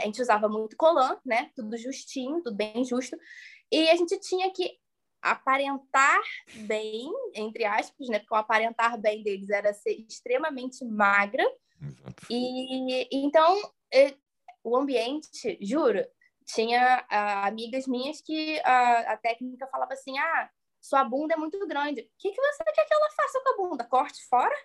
[0.02, 1.52] a gente usava muito colã, né?
[1.54, 3.18] Tudo justinho, tudo bem justo.
[3.70, 4.80] E a gente tinha que
[5.22, 6.22] aparentar
[6.62, 8.20] bem, entre aspas, né?
[8.20, 11.44] Porque o aparentar bem deles era ser extremamente magra.
[11.82, 12.26] Exato.
[12.30, 13.62] E então
[14.64, 16.06] o ambiente, juro,
[16.46, 20.50] tinha uh, amigas minhas que a, a técnica falava assim: ah,
[20.82, 22.02] sua bunda é muito grande.
[22.02, 23.84] O que, que você quer que ela faça com a bunda?
[23.84, 24.56] Corte fora?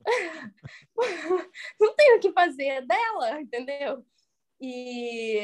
[1.80, 4.04] Não tem o que fazer dela, entendeu?
[4.60, 5.40] E,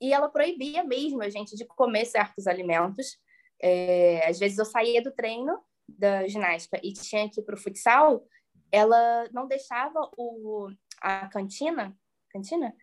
[0.00, 3.18] e ela proibia mesmo a gente de comer certos alimentos.
[3.60, 7.58] É, às vezes eu saía do treino da ginástica e tinha que ir para o
[7.58, 8.26] futsal,
[8.72, 10.68] ela não deixava o,
[11.00, 11.96] a cantina,
[12.30, 12.74] cantina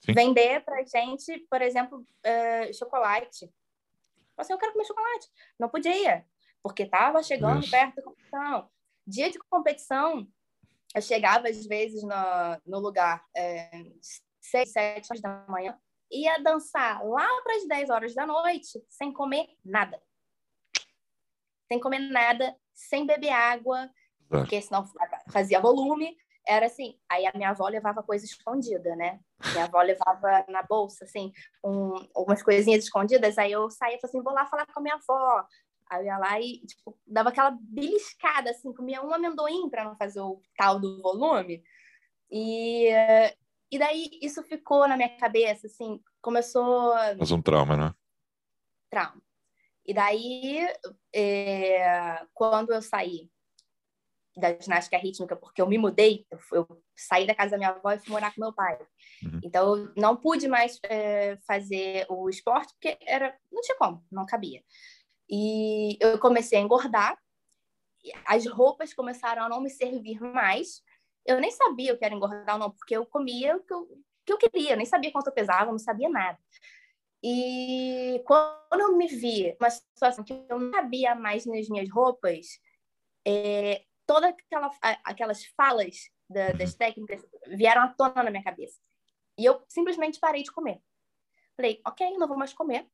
[0.00, 0.12] Sim.
[0.12, 3.50] vender para gente, por exemplo, uh, chocolate.
[4.36, 5.28] Assim, eu quero comer chocolate.
[5.58, 6.24] Não podia,
[6.62, 7.70] porque estava chegando Isso.
[7.70, 8.70] perto da competição.
[9.06, 10.28] Dia de competição,
[10.94, 13.70] eu chegava às vezes no, no lugar é,
[14.40, 15.76] seis, sete horas da manhã,
[16.10, 20.00] ia dançar lá para as 10 horas da noite sem comer nada
[21.68, 23.90] sem comer nada, sem beber água,
[24.28, 24.84] porque senão
[25.30, 26.16] fazia volume.
[26.46, 29.20] Era assim, aí a minha avó levava coisa escondida, né?
[29.52, 31.30] Minha avó levava na bolsa, assim,
[31.62, 33.36] um, algumas coisinhas escondidas.
[33.36, 35.44] Aí eu saía e assim, vou lá falar com a minha avó.
[35.90, 39.96] Aí eu ia lá e, tipo, dava aquela beliscada, assim, comia um amendoim para não
[39.96, 41.62] fazer o tal do volume.
[42.30, 42.88] E,
[43.70, 46.94] e daí isso ficou na minha cabeça, assim, começou...
[47.18, 47.94] Mas um trauma, né?
[48.90, 49.20] Trauma.
[49.84, 50.66] E daí,
[51.14, 53.30] é, quando eu saí
[54.38, 57.98] da ginástica rítmica, porque eu me mudei, eu, saí da casa da minha avó e
[57.98, 58.78] fui morar com meu pai.
[59.22, 59.40] Uhum.
[59.42, 64.26] Então, eu não pude mais é, fazer o esporte, porque era, não tinha como, não
[64.26, 64.62] cabia.
[65.28, 67.18] E eu comecei a engordar,
[68.26, 70.82] as roupas começaram a não me servir mais.
[71.26, 73.88] Eu nem sabia o que era engordar ou não, porque eu comia o que eu,
[74.24, 76.38] que eu queria, eu nem sabia quanto eu pesava, não sabia nada.
[77.22, 82.46] E quando eu me vi uma situação que eu não sabia mais nas minhas roupas,
[83.26, 84.70] é, todas aquela,
[85.04, 88.80] aquelas falas da, das técnicas vieram à tona na minha cabeça.
[89.38, 90.80] E eu simplesmente parei de comer.
[91.54, 92.88] Falei, ok, não vou mais comer.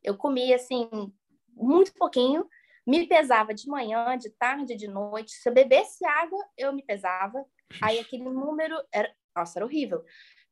[0.00, 0.88] Eu comia assim,
[1.48, 2.48] muito pouquinho,
[2.86, 5.32] me pesava de manhã, de tarde, de noite.
[5.32, 7.44] Se eu bebesse água, eu me pesava.
[7.82, 10.04] Aí aquele número era, nossa, era horrível.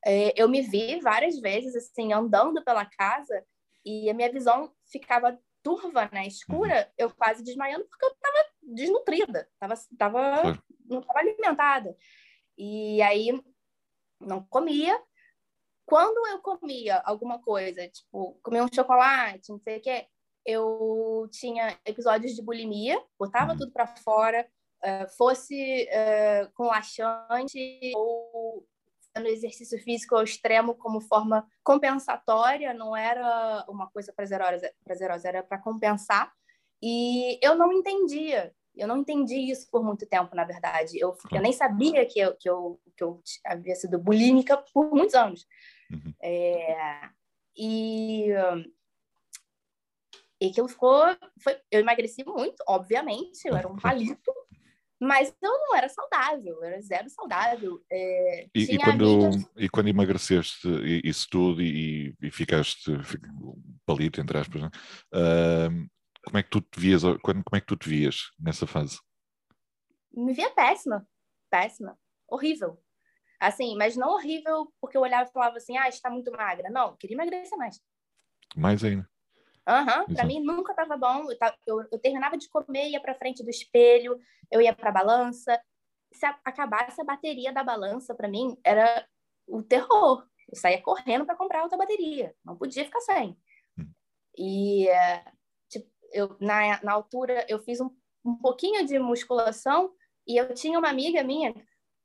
[0.05, 3.45] é, eu me vi várias vezes, assim, andando pela casa
[3.85, 6.93] e a minha visão ficava turva, né, escura, uhum.
[6.99, 11.97] eu quase desmaiando porque eu estava desnutrida, tava, tava, não estava alimentada.
[12.57, 13.33] E aí
[14.21, 14.99] não comia.
[15.85, 20.07] Quando eu comia alguma coisa, tipo, comia um chocolate, não sei o quê,
[20.45, 23.59] eu tinha episódios de bulimia, botava uhum.
[23.59, 24.49] tudo para fora,
[24.83, 28.67] uh, fosse uh, com laxante ou
[29.13, 35.43] fazendo exercício físico ao extremo como forma compensatória, não era uma coisa prazerosa, prazerosa era
[35.43, 36.33] para compensar.
[36.83, 38.53] E eu não entendia.
[38.77, 40.99] Eu não entendi isso por muito tempo, na verdade.
[40.99, 45.15] Eu, eu nem sabia que eu, que, eu, que eu havia sido bulímica por muitos
[45.15, 45.47] anos.
[45.91, 46.15] Uhum.
[46.23, 47.11] É,
[47.57, 48.29] e,
[50.41, 51.05] e aquilo ficou.
[51.43, 54.33] Foi, eu emagreci muito, obviamente, eu era um palito,
[54.99, 57.83] mas eu não era saudável, eu era zero saudável.
[57.91, 59.51] É, e, e, quando, amigas...
[59.57, 60.69] e quando emagreceste
[61.05, 62.91] isso tudo e, e ficaste
[63.85, 64.71] palito, entre aspas, né?
[65.13, 65.91] uh,
[66.25, 69.01] como é que tu te vias, quando, como é que tu te vias nessa fase?
[70.13, 71.07] Me via péssima,
[71.51, 72.81] péssima, horrível.
[73.41, 76.71] Assim, mas não horrível porque eu olhava e falava assim, ah, está muito magra.
[76.71, 77.81] Não, queria emagrecer mais.
[78.55, 79.09] Mais ainda.
[79.67, 81.31] Aham, uhum, pra mim nunca tava bom.
[81.31, 84.19] Eu, eu, eu, terminava de comer, ia pra frente do espelho,
[84.51, 85.61] eu ia pra balança.
[86.13, 89.07] Se a, acabasse a bateria da balança, para mim, era
[89.47, 90.27] o terror.
[90.49, 92.35] Eu saía correndo para comprar outra bateria.
[92.45, 93.37] Não podia ficar sem.
[93.79, 93.91] Hum.
[94.37, 95.32] E tipo,
[96.13, 97.91] eu, na, na altura, eu fiz um,
[98.25, 99.93] um pouquinho de musculação
[100.27, 101.55] e eu tinha uma amiga minha,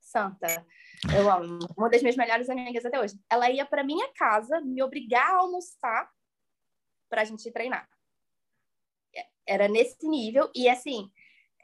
[0.00, 0.66] Santa,
[1.14, 3.18] eu amo, uma das minhas melhores amigas até hoje.
[3.30, 6.10] Ela ia para minha casa me obrigar a almoçar
[7.08, 7.88] para a gente treinar.
[9.46, 11.10] Era nesse nível, e assim,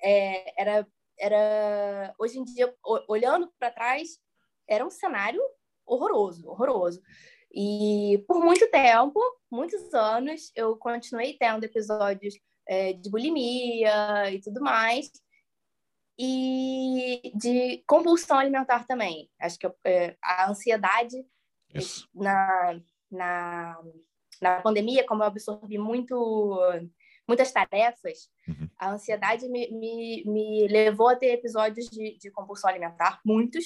[0.03, 0.87] é, era,
[1.19, 2.15] era.
[2.19, 2.75] Hoje em dia,
[3.09, 4.19] olhando para trás,
[4.67, 5.41] era um cenário
[5.87, 7.03] horroroso horroroso.
[7.55, 12.35] E por muito tempo, muitos anos, eu continuei tendo episódios
[12.67, 15.11] é, de bulimia e tudo mais,
[16.19, 19.31] e de compulsão alimentar também.
[19.41, 21.25] Acho que é, a ansiedade
[22.15, 23.79] na, na
[24.41, 26.61] na pandemia, como eu absorvi muito,
[27.27, 28.69] muitas tarefas, uhum.
[28.79, 33.65] a ansiedade me, me, me, levou a ter episódios de, de compulsão alimentar, muitos.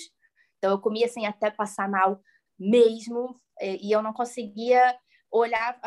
[0.57, 2.21] Então, eu comia assim até passar mal
[2.59, 4.99] mesmo, e eu não conseguia
[5.31, 5.79] olhar,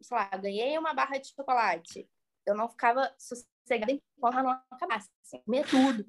[0.00, 2.08] sei lá, ganhei uma barra de chocolate,
[2.46, 6.06] eu não ficava sossegada enquanto não acabasse, assim, comia tudo,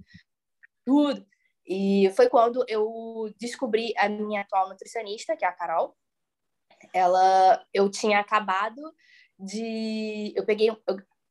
[0.85, 1.27] tudo.
[1.65, 5.97] E foi quando eu descobri a minha atual nutricionista, que é a Carol,
[6.93, 8.81] ela, eu tinha acabado
[9.37, 10.81] de, eu peguei, eu,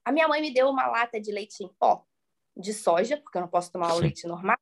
[0.04, 2.06] a minha mãe me deu uma lata de leite em pó
[2.56, 4.56] de soja, porque eu não posso tomar o leite normal.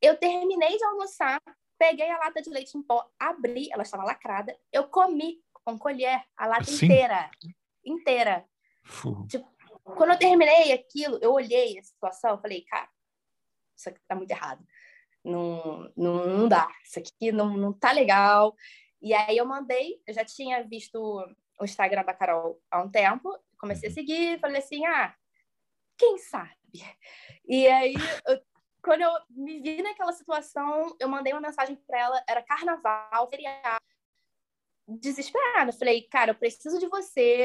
[0.00, 1.40] Eu terminei de almoçar,
[1.78, 6.24] peguei a lata de leite em pó, abri, ela estava lacrada, eu comi com colher
[6.36, 6.86] a lata assim?
[6.86, 7.30] inteira,
[7.84, 8.44] inteira.
[9.28, 9.48] Tipo,
[9.84, 12.88] quando eu terminei aquilo, eu olhei a situação, eu falei, cara,
[13.76, 14.66] isso aqui tá muito errado.
[15.24, 18.54] Não, não, não dá, isso aqui não, não tá legal.
[19.00, 20.98] E aí eu mandei, eu já tinha visto
[21.60, 23.94] o Instagram da Carol há um tempo, comecei a uhum.
[23.94, 25.14] seguir, falei assim, ah,
[25.96, 26.56] quem sabe?
[27.46, 27.94] E aí,
[28.26, 28.40] eu,
[28.88, 33.84] quando eu me vi naquela situação, eu mandei uma mensagem para ela, era carnaval, feriado,
[34.88, 35.74] desesperada.
[35.74, 37.42] Falei, cara, eu preciso de você,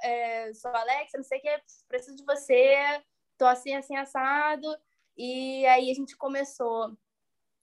[0.00, 3.02] é, sou Alexa, não sei o que, preciso de você,
[3.36, 4.68] tô assim, assim, assado.
[5.16, 6.96] E aí a gente começou,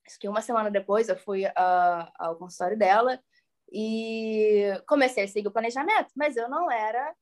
[0.06, 3.18] acho que uma semana depois eu fui uh, ao consultório dela,
[3.72, 7.16] e comecei a seguir o planejamento, mas eu não era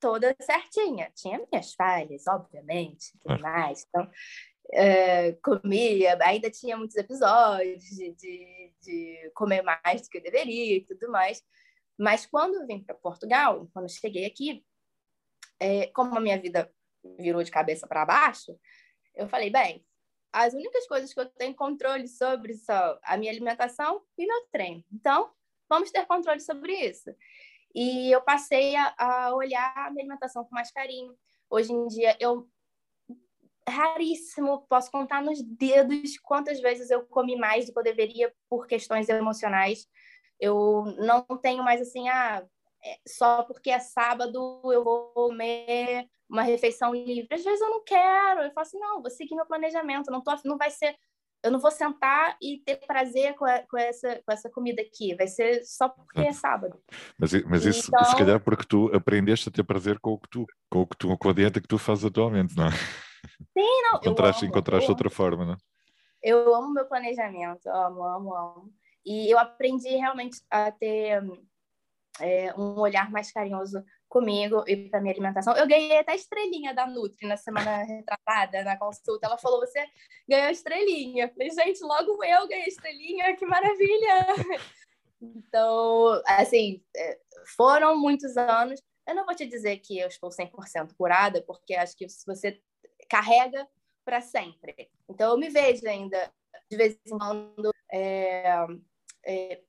[0.00, 1.12] toda certinha.
[1.14, 3.84] Tinha minhas falhas, obviamente, tudo mais.
[3.88, 4.10] Então,
[4.72, 10.76] é, comia, ainda tinha muitos episódios de, de, de, comer mais do que eu deveria
[10.76, 11.42] e tudo mais.
[11.98, 14.64] Mas quando eu vim para Portugal, quando cheguei aqui,
[15.58, 16.72] é, como a minha vida
[17.18, 18.58] virou de cabeça para baixo,
[19.14, 19.84] eu falei, bem,
[20.32, 24.84] as únicas coisas que eu tenho controle sobre são a minha alimentação e meu treino.
[24.92, 25.32] Então,
[25.68, 27.10] vamos ter controle sobre isso.
[27.74, 31.16] E eu passei a, a olhar a minha alimentação com mais carinho.
[31.50, 32.48] Hoje em dia, eu
[33.68, 38.66] raríssimo, posso contar nos dedos quantas vezes eu comi mais do que eu deveria por
[38.66, 39.86] questões emocionais.
[40.40, 42.44] Eu não tenho mais assim, ah,
[42.84, 47.28] é, só porque é sábado eu vou comer uma refeição livre.
[47.30, 50.34] Às vezes eu não quero, eu falo assim, não, vou seguir meu planejamento, não, tô,
[50.44, 50.96] não vai ser
[51.42, 55.14] eu não vou sentar e ter prazer com, a, com, essa, com essa comida aqui,
[55.14, 56.80] vai ser só porque é sábado.
[57.18, 58.04] Mas, mas isso, então...
[58.04, 60.96] se calhar porque tu aprendeste a ter prazer com o que tu, com o que
[60.96, 62.70] tu, com a dieta que tu fazes atualmente, não é?
[63.58, 63.96] Sim, não.
[64.00, 65.56] encontraste, amo, encontraste outra forma, não é?
[66.22, 68.72] Eu amo meu planejamento, amo, amo, amo.
[69.04, 71.22] E eu aprendi realmente a ter
[72.20, 75.56] é, um olhar mais carinhoso comigo e para minha alimentação.
[75.56, 79.26] Eu ganhei até estrelinha da Nutri na semana retratada, na consulta.
[79.26, 79.84] Ela falou: Você
[80.28, 81.24] ganhou estrelinha.
[81.24, 84.26] Eu falei: Gente, logo eu ganhei estrelinha, que maravilha!
[85.20, 87.18] Então, assim, é,
[87.56, 88.80] foram muitos anos.
[89.04, 92.62] Eu não vou te dizer que eu estou 100% curada, porque acho que se você
[93.08, 93.66] carrega
[94.04, 94.90] para sempre.
[95.08, 96.32] Então, eu me vejo ainda,
[96.70, 98.66] de vez em quando, é,
[99.24, 99.62] é,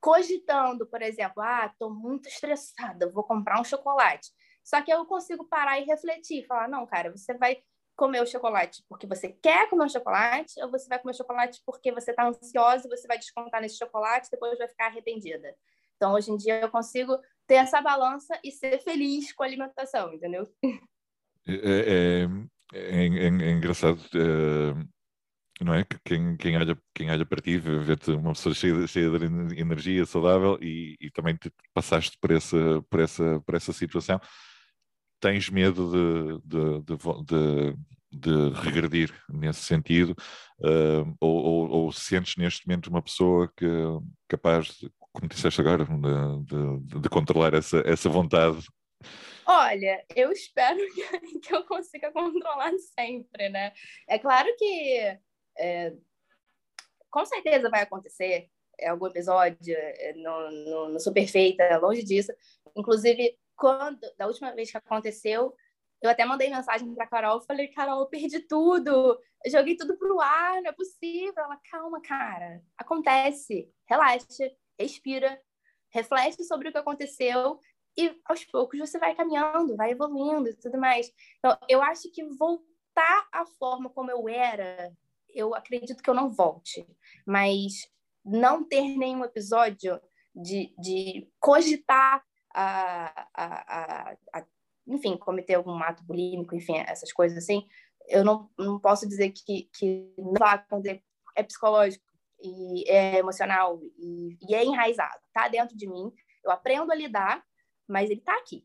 [0.00, 4.30] cogitando, por exemplo, ah, estou muito estressada, vou comprar um chocolate.
[4.62, 7.62] Só que eu consigo parar e refletir, falar, não, cara, você vai
[7.96, 11.92] comer o chocolate porque você quer comer o chocolate ou você vai comer chocolate porque
[11.92, 15.54] você está ansiosa e você vai descontar nesse chocolate e depois vai ficar arrependida.
[15.96, 20.14] Então, hoje em dia, eu consigo ter essa balança e ser feliz com a alimentação,
[20.14, 20.48] entendeu?
[21.46, 22.28] É, é,
[22.72, 24.00] é, é, é engraçado.
[24.14, 24.88] Uh
[25.64, 25.84] não é?
[26.04, 30.58] Quem, quem, olha, quem olha para ti vê-te uma pessoa cheia, cheia de energia, saudável
[30.60, 34.20] e, e também te passaste por essa, por, essa, por essa situação.
[35.20, 36.96] Tens medo de, de, de,
[37.26, 37.76] de,
[38.10, 40.16] de regredir nesse sentido?
[40.58, 43.66] Uh, ou, ou, ou, sentes neste momento uma pessoa que
[44.28, 48.66] capaz, de, como disseste agora, de, de, controlar essa, essa vontade
[49.52, 50.78] Olha, eu espero
[51.42, 53.72] que, eu consiga controlar sempre, né?
[54.08, 55.18] É claro que
[55.58, 55.92] é,
[57.10, 58.48] com certeza vai acontecer
[58.78, 62.32] é, algum episódio, é, não, não, não sou perfeita, longe disso.
[62.76, 65.52] Inclusive, quando da última vez que aconteceu,
[66.00, 70.62] eu até mandei mensagem para Carol, falei, Carol, perdi tudo, eu joguei tudo pro ar,
[70.62, 71.34] não é possível.
[71.36, 74.48] Ela, calma, cara, acontece, relaxa,
[74.78, 75.42] respira,
[75.90, 77.58] reflete sobre o que aconteceu
[77.96, 81.12] e aos poucos você vai caminhando, vai evoluindo e tudo mais.
[81.38, 84.92] Então, eu acho que voltar à forma como eu era
[85.34, 86.86] eu acredito que eu não volte,
[87.26, 87.88] mas
[88.24, 90.00] não ter nenhum episódio
[90.34, 92.22] de, de cogitar
[92.54, 94.46] a, a, a, a,
[94.86, 97.66] enfim, cometer algum ato bulímico, enfim, essas coisas assim,
[98.08, 101.02] eu não, não posso dizer que, que não vai acontecer,
[101.36, 102.04] é psicológico
[102.42, 106.12] e é emocional e, e é enraizado, tá dentro de mim,
[106.44, 107.44] eu aprendo a lidar,
[107.90, 108.64] mas ele tá aqui.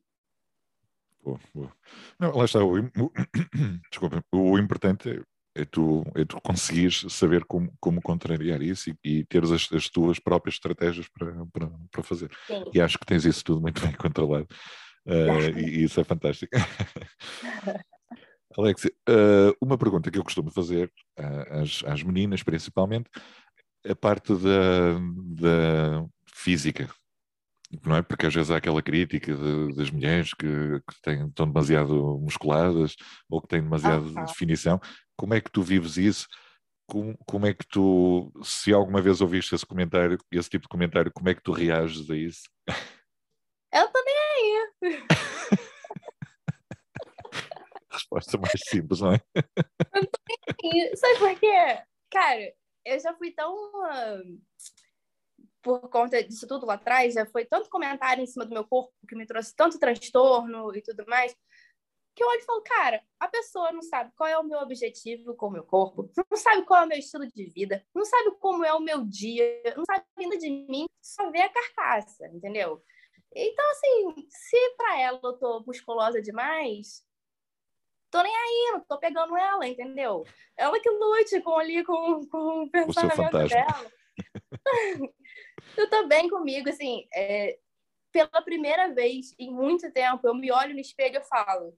[1.23, 1.71] Boa, boa.
[2.19, 3.11] Não, lá está, o, o,
[3.89, 5.21] desculpa, o importante
[5.55, 9.89] é tu, é tu conseguires saber como, como contrariar isso e, e teres as, as,
[9.89, 12.29] tuas próprias estratégias para, para, para fazer.
[12.45, 12.63] Sim.
[12.73, 14.47] E acho que tens isso tudo muito bem controlado.
[15.07, 16.55] Uh, e, e, isso é fantástico.
[18.57, 23.09] Alex, uh, uma pergunta que eu costumo fazer uh, às, às meninas, principalmente,
[23.87, 24.99] a parte da,
[25.35, 26.89] da física,
[27.85, 28.01] não é?
[28.01, 32.95] Porque às vezes há aquela crítica de, das mulheres que, que têm, estão demasiado musculadas
[33.29, 34.79] ou que têm demasiada definição.
[35.15, 36.27] Como é que tu vives isso?
[36.87, 41.11] Como, como, é que tu, se alguma vez ouviste esse comentário, esse tipo de comentário,
[41.11, 42.43] como é que tu reages a isso?
[43.73, 44.71] Eu nem aí.
[47.91, 49.21] Resposta mais simples, não é?
[49.35, 50.95] Eu nem aí.
[50.95, 51.81] Sabe por quê?
[52.11, 52.53] Cara,
[52.85, 53.51] eu já fui tão.
[53.53, 54.39] Uh
[55.65, 58.93] por conta disso tudo lá atrás, já foi tanto comentário em cima do meu corpo
[59.09, 61.35] que me trouxe tanto transtorno e tudo mais,
[62.15, 65.35] que eu olho e falo, cara, a pessoa não sabe qual é o meu objetivo
[65.35, 68.29] com o meu corpo, não sabe qual é o meu estilo de vida, não sabe
[68.39, 72.79] como é o meu dia, não sabe ainda de mim, só vê a carcaça, entendeu?
[73.33, 77.03] Então, assim, se para ela eu tô musculosa demais,
[78.11, 80.23] tô nem aí, não tô pegando ela, entendeu?
[80.55, 83.91] Ela que lute com ali com, com o pensamento dela.
[85.77, 87.57] eu tô bem comigo, assim, é,
[88.11, 91.77] pela primeira vez em muito tempo, eu me olho no espelho e falo,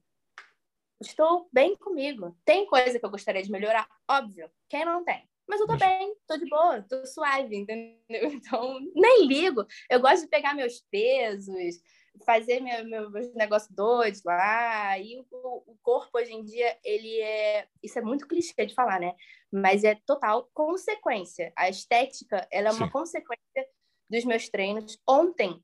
[1.00, 2.36] estou bem comigo.
[2.44, 3.88] Tem coisa que eu gostaria de melhorar?
[4.08, 5.28] Óbvio, quem não tem?
[5.48, 7.98] Mas eu tô bem, tô de boa, tô suave, entendeu?
[8.32, 9.66] Então, nem ligo.
[9.88, 11.80] Eu gosto de pegar meus pesos,
[12.24, 14.98] fazer meu, meu, meus negócios doidos lá.
[14.98, 15.26] E o,
[15.66, 17.66] o, corpo, hoje em dia, ele é...
[17.82, 19.14] Isso é muito clichê de falar, né?
[19.50, 21.52] Mas é total consequência.
[21.56, 22.92] A estética, ela é uma Sim.
[22.92, 23.68] consequência
[24.08, 24.98] dos meus treinos.
[25.06, 25.62] Ontem,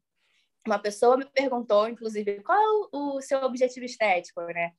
[0.66, 4.72] uma pessoa me perguntou, inclusive, qual é o seu objetivo estético, né?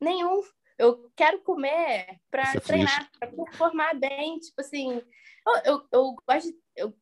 [0.00, 0.40] Nenhum.
[0.78, 4.38] Eu quero comer para é treinar, para performar bem.
[4.38, 5.02] Tipo assim,
[5.46, 6.46] eu, eu, eu gosto.
[6.46, 6.96] De, eu,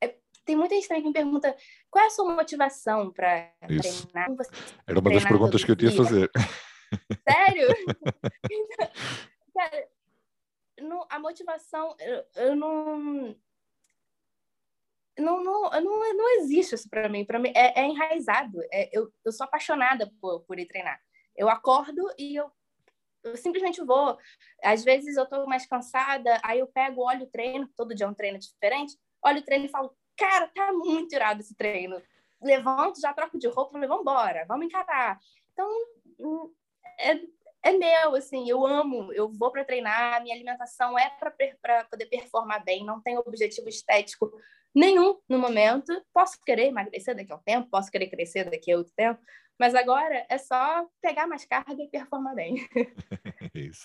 [0.00, 1.56] é, tem muita gente que me pergunta
[1.90, 4.28] qual é a sua motivação para treinar.
[4.86, 6.30] Era uma das perguntas que eu tinha fazer.
[7.28, 7.68] Sério?
[9.54, 9.88] Cara,
[10.80, 13.36] no, a motivação, eu, eu não
[15.18, 17.24] não, não, não, não existe isso para mim.
[17.24, 18.58] Para mim é, é enraizado.
[18.72, 20.98] É, eu, eu sou apaixonada por, por ir treinar.
[21.36, 22.50] Eu acordo e eu,
[23.22, 24.16] eu simplesmente vou.
[24.62, 28.08] Às vezes eu estou mais cansada, aí eu pego, olho o treino, todo dia é
[28.08, 28.96] um treino diferente.
[29.22, 32.00] olho o treino e falo, cara, tá muito irado esse treino.
[32.42, 35.18] Levanto, já troco de roupa, falei, vamos embora, vamos encarar.
[35.52, 35.68] Então,
[36.18, 36.52] hum,
[36.98, 37.20] é,
[37.62, 42.64] é meu, assim, eu amo, eu vou para treinar, minha alimentação é para poder performar
[42.64, 44.32] bem, não tem objetivo estético
[44.74, 45.92] nenhum no momento.
[46.12, 49.20] Posso querer emagrecer daqui a um tempo, posso querer crescer daqui a outro tempo,
[49.58, 52.66] mas agora é só pegar mais carga e performar bem.
[53.54, 53.84] Isso.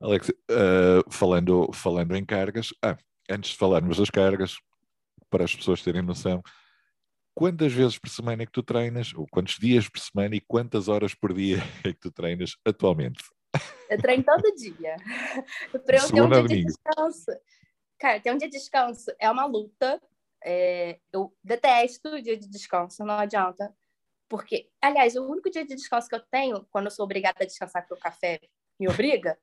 [0.00, 2.96] Alex, uh, falando, falando em cargas, ah,
[3.30, 4.56] antes de falarmos das cargas,
[5.30, 6.42] para as pessoas terem noção,
[7.34, 10.88] quantas vezes por semana é que tu treinas, ou quantos dias por semana e quantas
[10.88, 13.22] horas por dia é que tu treinas atualmente?
[13.88, 14.96] Eu treino todo dia.
[15.84, 17.30] Para eu ter um dia de descanso.
[17.98, 20.00] Cara, ter um dia de descanso é uma luta.
[20.42, 23.74] É, eu detesto o dia de descanso, não adianta.
[24.28, 27.46] Porque, aliás, o único dia de descanso que eu tenho, quando eu sou obrigada a
[27.46, 28.40] descansar porque o café
[28.78, 29.36] me obriga,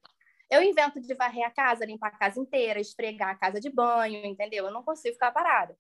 [0.50, 4.26] eu invento de varrer a casa, limpar a casa inteira, esfregar a casa de banho,
[4.26, 4.66] entendeu?
[4.66, 5.78] Eu não consigo ficar parada.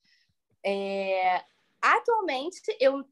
[0.66, 1.44] É...
[1.82, 3.06] Atualmente, eu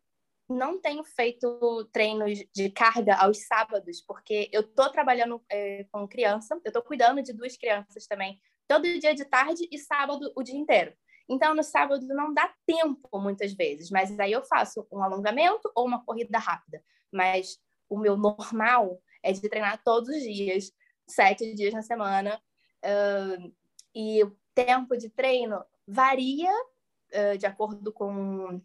[0.49, 6.55] não tenho feito treinos de carga aos sábados, porque eu estou trabalhando é, com criança,
[6.63, 10.55] eu estou cuidando de duas crianças também, todo dia de tarde e sábado o dia
[10.55, 10.93] inteiro.
[11.27, 15.85] Então, no sábado não dá tempo muitas vezes, mas aí eu faço um alongamento ou
[15.85, 16.83] uma corrida rápida.
[17.11, 17.57] Mas
[17.89, 20.71] o meu normal é de treinar todos os dias,
[21.07, 22.39] sete dias na semana.
[22.83, 23.53] Uh,
[23.93, 28.61] e o tempo de treino varia uh, de acordo com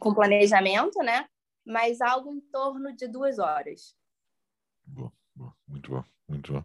[0.00, 1.28] com planejamento, né?
[1.64, 3.96] Mas algo em torno de duas horas.
[4.84, 6.64] Boa, boa, muito bom, muito bom.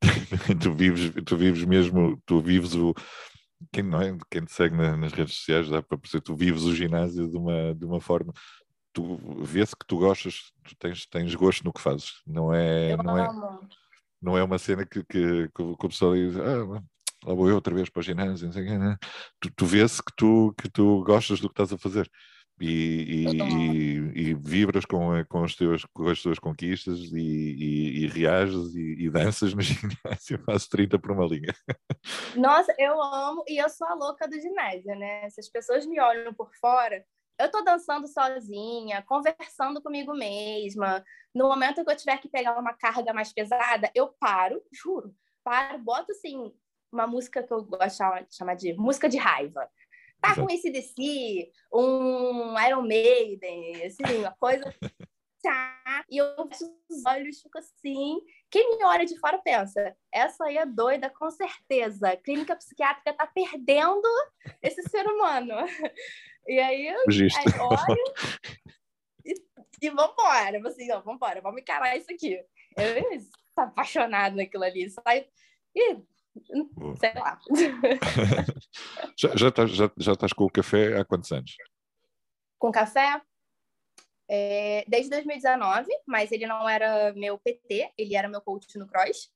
[0.62, 2.94] tu vives, tu vives mesmo, tu vives o
[3.70, 6.74] quem não é, quem te segue nas redes sociais dá para perceber, tu vives o
[6.74, 8.32] ginásio de uma, de uma forma
[8.92, 13.18] tu vê-se que tu gostas, tu tens, tens gosto no que fazes, não é, não
[13.18, 13.28] é,
[14.20, 16.82] não é uma cena que, que, que o pessoal diz, ah,
[17.24, 18.96] lá vou eu outra vez para o ginásio, não sei o né?
[19.40, 22.10] Tu, tu vês que tu, que tu gostas do que estás a fazer.
[22.60, 28.06] E, e, e, e, vibras com, com, os teus, com as tuas conquistas e, e,
[28.06, 31.54] reages e, danças no ginásio, faço 30 por uma linha.
[32.36, 35.30] Nossa, eu amo e eu sou a louca do ginásio, né?
[35.30, 37.02] Se as pessoas me olham por fora,
[37.40, 41.04] eu tô dançando sozinha, conversando comigo mesma.
[41.34, 45.78] No momento que eu tiver que pegar uma carga mais pesada, eu paro, juro, paro,
[45.78, 46.52] boto assim
[46.92, 49.68] uma música que eu gosto de chamar de música de raiva.
[50.20, 54.64] Tá com esse DC, um Iron Maiden, assim, uma coisa.
[55.42, 58.20] Tá, e eu fecho os olhos, fico assim.
[58.50, 62.10] Quem me olha de fora pensa, essa aí é doida, com certeza.
[62.10, 64.08] A clínica psiquiátrica tá perdendo
[64.62, 65.54] esse ser humano.
[66.48, 67.26] E aí, aí olho
[69.24, 69.34] e,
[69.82, 70.66] e vambora.
[70.66, 72.42] Assim, ó, vambora, vamos encarar isso aqui.
[72.76, 74.88] Eu estou apaixonado naquilo ali.
[74.88, 75.28] Sai,
[75.76, 75.96] e
[76.98, 77.38] Sei lá.
[79.16, 81.56] já, já, estás, já, já estás com o café há quantos anos?
[82.58, 83.20] Com café?
[84.32, 89.30] É, desde 2019, mas ele não era meu PT, ele era meu coach no Cross.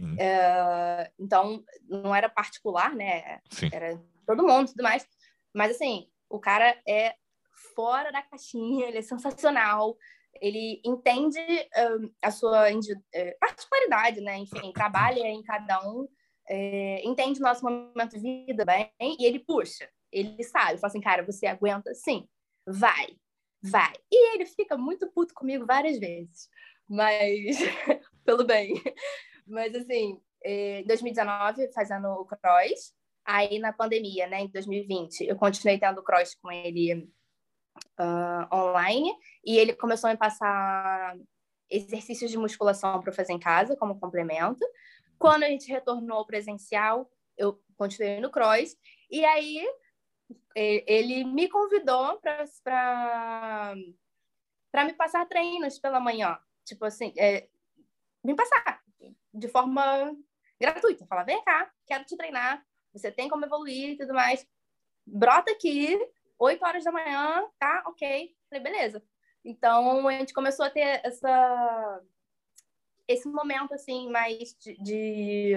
[0.00, 0.16] Hum.
[0.18, 3.40] É, então, não era particular, né?
[3.50, 3.70] Sim.
[3.72, 5.06] Era todo mundo e tudo mais.
[5.54, 7.14] Mas, assim, o cara é
[7.76, 9.96] fora da caixinha, ele é sensacional.
[10.40, 14.38] Ele entende um, a sua uh, particularidade, né?
[14.38, 16.08] Enfim, trabalha em cada um
[16.50, 21.00] é, entende o nosso momento de vida bem e ele puxa, ele sabe, fala assim,
[21.00, 21.94] cara, você aguenta?
[21.94, 22.26] Sim,
[22.66, 23.16] vai,
[23.62, 23.92] vai.
[24.10, 26.48] E ele fica muito puto comigo várias vezes,
[26.88, 27.56] mas
[28.24, 28.74] pelo bem.
[29.46, 32.94] Mas assim, em 2019, fazendo o cross,
[33.24, 37.08] aí na pandemia, né, em 2020, eu continuei tendo cross com ele
[37.98, 39.12] uh, online
[39.44, 41.16] e ele começou a me passar
[41.70, 44.64] exercícios de musculação para fazer em casa como complemento.
[45.18, 48.76] Quando a gente retornou presencial, eu continuei no cross.
[49.10, 49.64] E aí
[50.54, 53.74] ele me convidou para
[54.84, 56.38] me passar treinos pela manhã.
[56.64, 57.48] Tipo assim, é,
[58.22, 58.82] me passar
[59.32, 60.16] de forma
[60.60, 61.06] gratuita.
[61.06, 62.64] Falar, vem cá, quero te treinar.
[62.92, 64.46] Você tem como evoluir e tudo mais.
[65.06, 65.98] Brota aqui,
[66.38, 67.82] 8 horas da manhã, tá?
[67.86, 68.34] Ok.
[68.48, 69.02] Falei, beleza.
[69.44, 72.02] Então, a gente começou a ter essa
[73.08, 75.52] esse momento assim mais de, de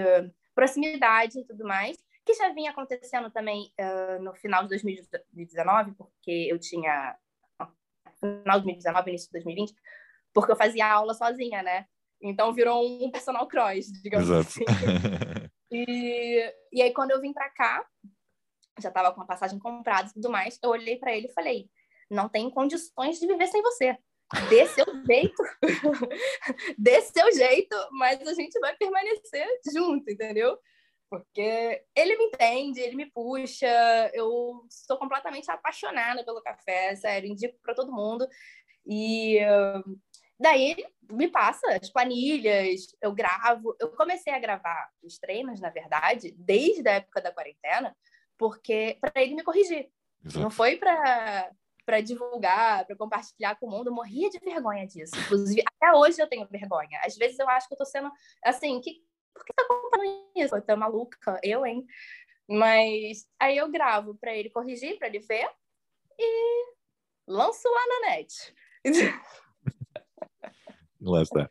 [0.56, 6.48] proximidade e tudo mais, que já vinha acontecendo também uh, no final de 2019, porque
[6.50, 7.16] eu tinha
[8.18, 9.74] final de 2019, início de 2020,
[10.32, 11.86] porque eu fazia aula sozinha, né?
[12.22, 14.48] Então virou um personal cross, digamos Exato.
[14.48, 14.64] assim.
[15.70, 17.84] e, e aí quando eu vim para cá,
[18.80, 21.68] já estava com a passagem comprada e tudo mais, eu olhei para ele e falei:
[22.10, 23.98] "Não tenho condições de viver sem você"
[24.48, 25.42] dê seu jeito,
[26.78, 30.58] dê seu jeito, mas a gente vai permanecer junto, entendeu?
[31.10, 37.58] Porque ele me entende, ele me puxa, eu sou completamente apaixonada pelo café, sério, indico
[37.62, 38.26] para todo mundo.
[38.86, 40.00] E uh,
[40.38, 43.76] daí ele me passa as planilhas, eu gravo.
[43.80, 47.96] Eu comecei a gravar os treinos, na verdade, desde a época da quarentena,
[48.36, 49.90] porque para ele me corrigir.
[50.24, 50.40] Exato.
[50.40, 51.50] Não foi para
[51.84, 53.88] para divulgar, para compartilhar com o mundo.
[53.88, 55.14] Eu morria de vergonha disso.
[55.26, 56.98] Inclusive, até hoje eu tenho vergonha.
[57.04, 58.10] Às vezes eu acho que eu tô sendo
[58.42, 59.02] assim, que
[59.34, 60.04] por que tá contando
[60.36, 60.56] isso?
[60.56, 61.86] Eu tô maluca, eu, hein?
[62.48, 65.48] Mas aí eu gravo para ele corrigir, para ele ver
[66.18, 66.74] e
[67.26, 68.54] lanço lá na net.
[71.00, 71.50] Lá está.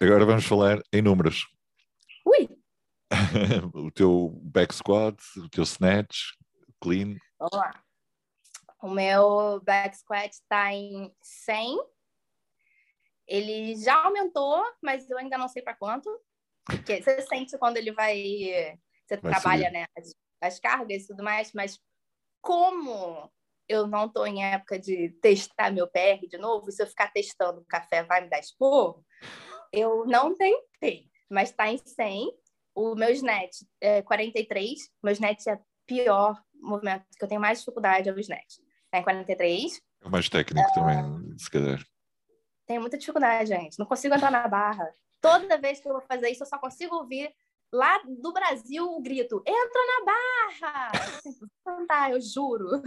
[0.00, 1.46] Agora vamos falar em números.
[2.24, 2.48] Ui!
[3.74, 6.32] o teu back squat, o teu snatch,
[6.80, 7.16] clean.
[7.38, 7.84] Vamos lá.
[8.82, 11.78] O meu back squat está em 100.
[13.26, 16.08] Ele já aumentou, mas eu ainda não sei para quanto.
[16.66, 18.76] Porque você sente quando ele vai.
[19.06, 21.78] Você vai trabalha né, as, as cargas e tudo mais, mas
[22.40, 23.30] como
[23.68, 27.60] eu não estou em época de testar meu PR de novo, se eu ficar testando
[27.60, 29.04] o café vai me dar esporro,
[29.72, 32.30] eu não tentei, mas está em 100.
[32.74, 38.08] O meu snatch é 43, meu snatch é pior movimento que eu tenho mais dificuldade
[38.08, 38.58] é o snatch.
[38.84, 39.80] Está em 43.
[40.02, 41.84] É mais técnico uh, também, se calhar.
[42.66, 43.78] Tenho muita dificuldade, gente.
[43.78, 44.92] Não consigo entrar na barra.
[45.26, 47.34] Toda vez que eu vou fazer isso, eu só consigo ouvir
[47.72, 50.92] lá do Brasil o grito: entra na barra!
[51.64, 52.78] Cantar, eu juro.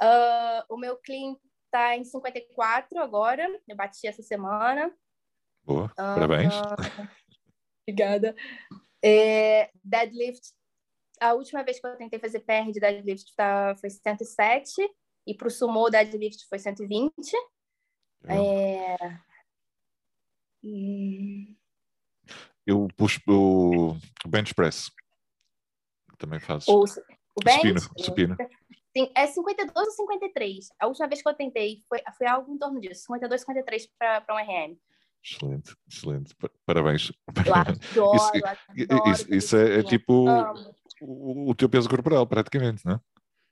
[0.00, 1.36] Uh, o meu clean
[1.70, 3.46] tá em 54 agora.
[3.68, 4.90] Eu bati essa semana.
[5.62, 6.54] Boa, uh, parabéns.
[7.86, 8.34] obrigada.
[9.04, 10.54] É, deadlift.
[11.20, 14.74] A última vez que eu tentei fazer PR de deadlift tá, foi 107.
[15.26, 17.36] E para o sumo, deadlift foi 120.
[18.26, 18.96] É...
[22.66, 23.96] Eu puxo o
[24.28, 24.90] bench press.
[26.18, 26.70] Também faço.
[26.70, 27.80] O, o bench?
[27.98, 28.36] Supino.
[28.36, 28.52] supino.
[29.14, 30.68] É 52 ou 53.
[30.78, 34.26] A última vez que eu tentei foi, foi algo em torno disso, 52, 53 para
[34.30, 34.76] um RM.
[35.24, 36.36] Excelente, excelente.
[36.66, 37.10] Parabéns.
[37.46, 37.78] Eu adoro,
[38.16, 38.30] isso,
[38.92, 40.26] adoro isso, isso é, é, tipo
[41.00, 43.00] o, o, teu peso corporal, praticamente, não é?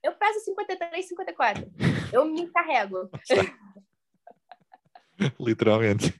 [0.02, 1.72] Eu peso 53, 54.
[2.12, 3.08] Eu me carrego.
[5.38, 6.12] Literalmente.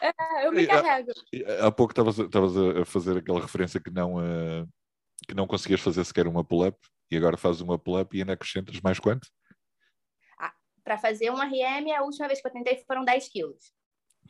[0.00, 1.12] É, eu me carrego.
[1.60, 4.68] Há, há pouco estavas a fazer aquela referência que não, uh,
[5.26, 6.78] que não conseguias fazer sequer uma pull-up
[7.10, 9.28] e agora fazes uma pull-up e ainda acrescentas mais quanto?
[10.38, 10.52] Ah,
[10.84, 13.72] Para fazer uma RM, a última vez que eu tentei foram 10 quilos.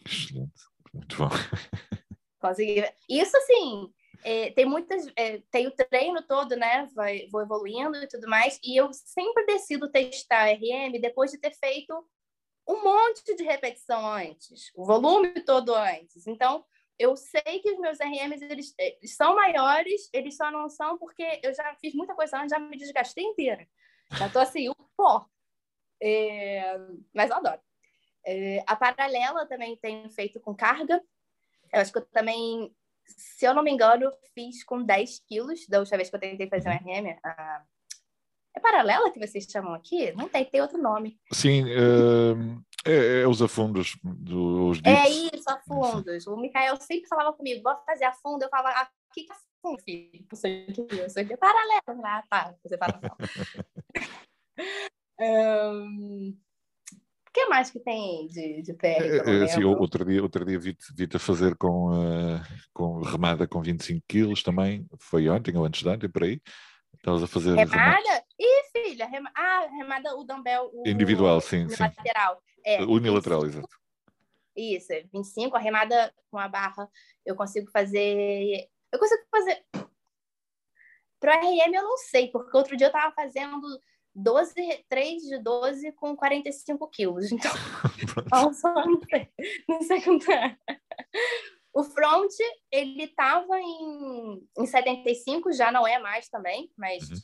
[0.07, 0.63] Excelente,
[0.93, 1.29] muito bom.
[2.41, 2.85] Consegui.
[3.09, 3.93] Isso, assim,
[4.25, 5.07] é, tem muitas.
[5.17, 6.89] É, tem o treino todo, né?
[6.95, 8.59] Vai, vou evoluindo e tudo mais.
[8.63, 11.93] E eu sempre decido testar RM depois de ter feito
[12.69, 16.27] um monte de repetição antes, o volume todo antes.
[16.27, 16.65] Então,
[16.99, 21.41] eu sei que os meus RMs eles, eles, são maiores, eles só não são porque
[21.43, 23.67] eu já fiz muita coisa antes, já me desgastei inteira.
[24.13, 25.27] Já tô assim, o pó.
[26.01, 26.77] É,
[27.15, 27.61] mas eu adoro.
[28.27, 31.03] É, a paralela também tenho feito com carga.
[31.73, 32.75] Eu acho que eu também,
[33.07, 36.49] se eu não me engano, fiz com 10 quilos da última vez que eu tentei
[36.49, 37.19] fazer um RM.
[37.25, 37.65] A...
[38.59, 40.11] É paralela que vocês chamam aqui?
[40.17, 41.17] Não tem, tem outro nome.
[41.33, 44.93] Sim, uh, é, é, os afundos dos dips.
[44.93, 46.27] É isso, afundos.
[46.27, 48.43] O Mikael sempre falava comigo, vou fazer afundo.
[48.43, 50.27] Eu falava, ah, o que é afundo, filho?
[50.29, 51.37] Não sei o que é, sei o que.
[51.37, 51.81] Paralelo.
[52.05, 53.17] Ah, tá, paralelo.
[55.21, 56.37] um...
[57.29, 58.99] O que mais que tem de, de pé?
[58.99, 62.41] É, é assim, outro dia, outro dia vi-te vi a fazer com, uh,
[62.73, 64.85] com remada com 25 quilos também.
[64.99, 66.43] Foi ontem ou antes de ontem, por aí.
[66.99, 67.55] Estavas a fazer.
[67.55, 68.25] Remada?
[68.39, 69.23] Ih, filha, rem...
[69.35, 70.71] ah, remada, o dumbbell.
[70.73, 70.87] O...
[70.87, 71.69] Individual, sim.
[71.69, 71.83] sim.
[71.83, 72.43] Lateral.
[72.65, 73.67] É, Unilateral, 25.
[73.67, 73.79] exato.
[74.57, 76.91] Isso, 25, a remada com a barra
[77.25, 78.69] eu consigo fazer.
[78.93, 79.65] Eu consigo fazer.
[81.21, 83.61] Pro RM eu não sei, porque outro dia eu tava fazendo
[84.15, 84.55] 12,
[84.89, 87.31] 3 de 12 com 45 quilos.
[87.31, 87.51] Então,
[88.33, 88.53] não
[89.03, 89.29] sei,
[89.69, 90.57] não sei é.
[91.79, 92.33] O front,
[92.73, 97.17] ele estava em, em 75, já não é mais também, mas uhum.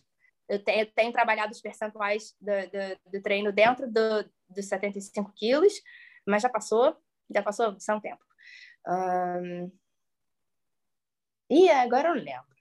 [0.49, 5.33] eu, tenho, eu, tenho, trabalhado os percentuais do, do, do treino dentro do, dos 75
[5.35, 5.73] quilos,
[6.25, 6.97] mas já passou,
[7.35, 8.25] já passou são tempo.
[8.87, 9.73] Um...
[11.51, 12.55] E agora eu lembro.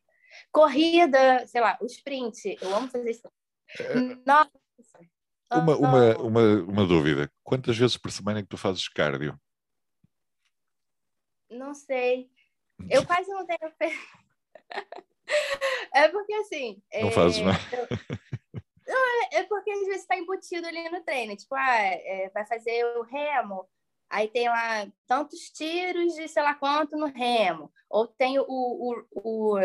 [0.52, 3.32] Corrida, sei lá, o sprint, eu amo fazer isso.
[3.80, 3.94] É...
[4.26, 4.50] Nossa.
[5.52, 7.32] Uma, uma, uma, uma dúvida.
[7.44, 9.39] Quantas vezes por semana é que tu fazes cardio?
[11.54, 12.30] Não sei.
[12.89, 13.60] Eu quase não tenho.
[15.93, 16.82] é porque assim.
[16.93, 17.12] Não é...
[17.12, 17.54] faz, né?
[18.86, 21.36] Não, é porque às vezes está embutido ali no treino.
[21.36, 23.68] Tipo, ah, é, vai fazer o remo.
[24.10, 29.06] aí tem lá tantos tiros de sei lá quanto no remo, ou tem o, o,
[29.12, 29.60] o, o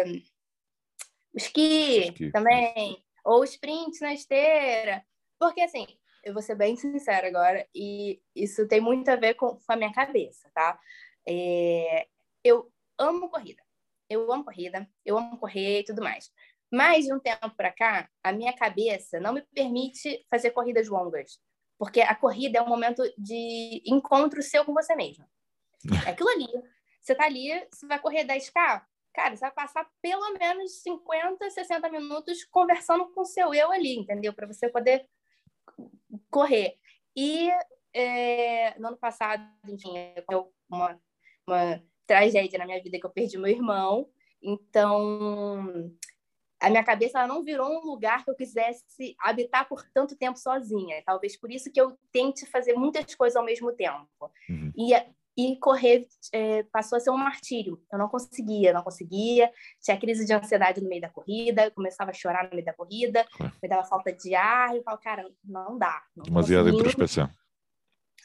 [1.35, 5.05] esqui, esqui também, ou sprint na esteira,
[5.39, 5.87] porque assim,
[6.25, 9.77] eu vou ser bem sincera agora, e isso tem muito a ver com, com a
[9.77, 10.79] minha cabeça, tá?
[11.31, 12.09] É,
[12.43, 13.63] eu amo corrida,
[14.09, 16.33] eu amo corrida, eu amo correr e tudo mais.
[16.73, 21.39] Mas de um tempo para cá, a minha cabeça não me permite fazer corridas longas,
[21.79, 25.25] porque a corrida é um momento de encontro seu com você mesmo.
[26.09, 26.49] É aquilo ali.
[27.01, 28.83] Você tá ali, você vai correr 10K,
[29.15, 33.97] cara, você vai passar pelo menos 50, 60 minutos conversando com o seu eu ali,
[33.97, 34.33] entendeu?
[34.33, 35.07] Para você poder
[36.31, 36.77] correr.
[37.17, 37.51] E
[37.93, 39.93] é, no ano passado, enfim,
[40.31, 41.01] eu uma,
[41.49, 44.09] uma tragédia na minha vida que eu perdi meu irmão.
[44.43, 45.93] Então,
[46.61, 51.03] a minha cabeça não virou um lugar que eu quisesse habitar por tanto tempo sozinha.
[51.05, 54.09] Talvez por isso que eu tente fazer muitas coisas ao mesmo tempo.
[54.49, 54.73] Uhum.
[54.77, 54.93] E,
[55.37, 57.81] e correr é, passou a ser um martírio.
[57.93, 59.51] Eu não conseguia, não conseguia.
[59.81, 63.27] Tinha crise de ansiedade no meio da corrida, começava a chorar no meio da corrida,
[63.63, 64.75] me dava falta de ar.
[64.75, 66.03] Eu falava, cara, não dá.
[66.17, 67.31] Não Demasiada introspeção.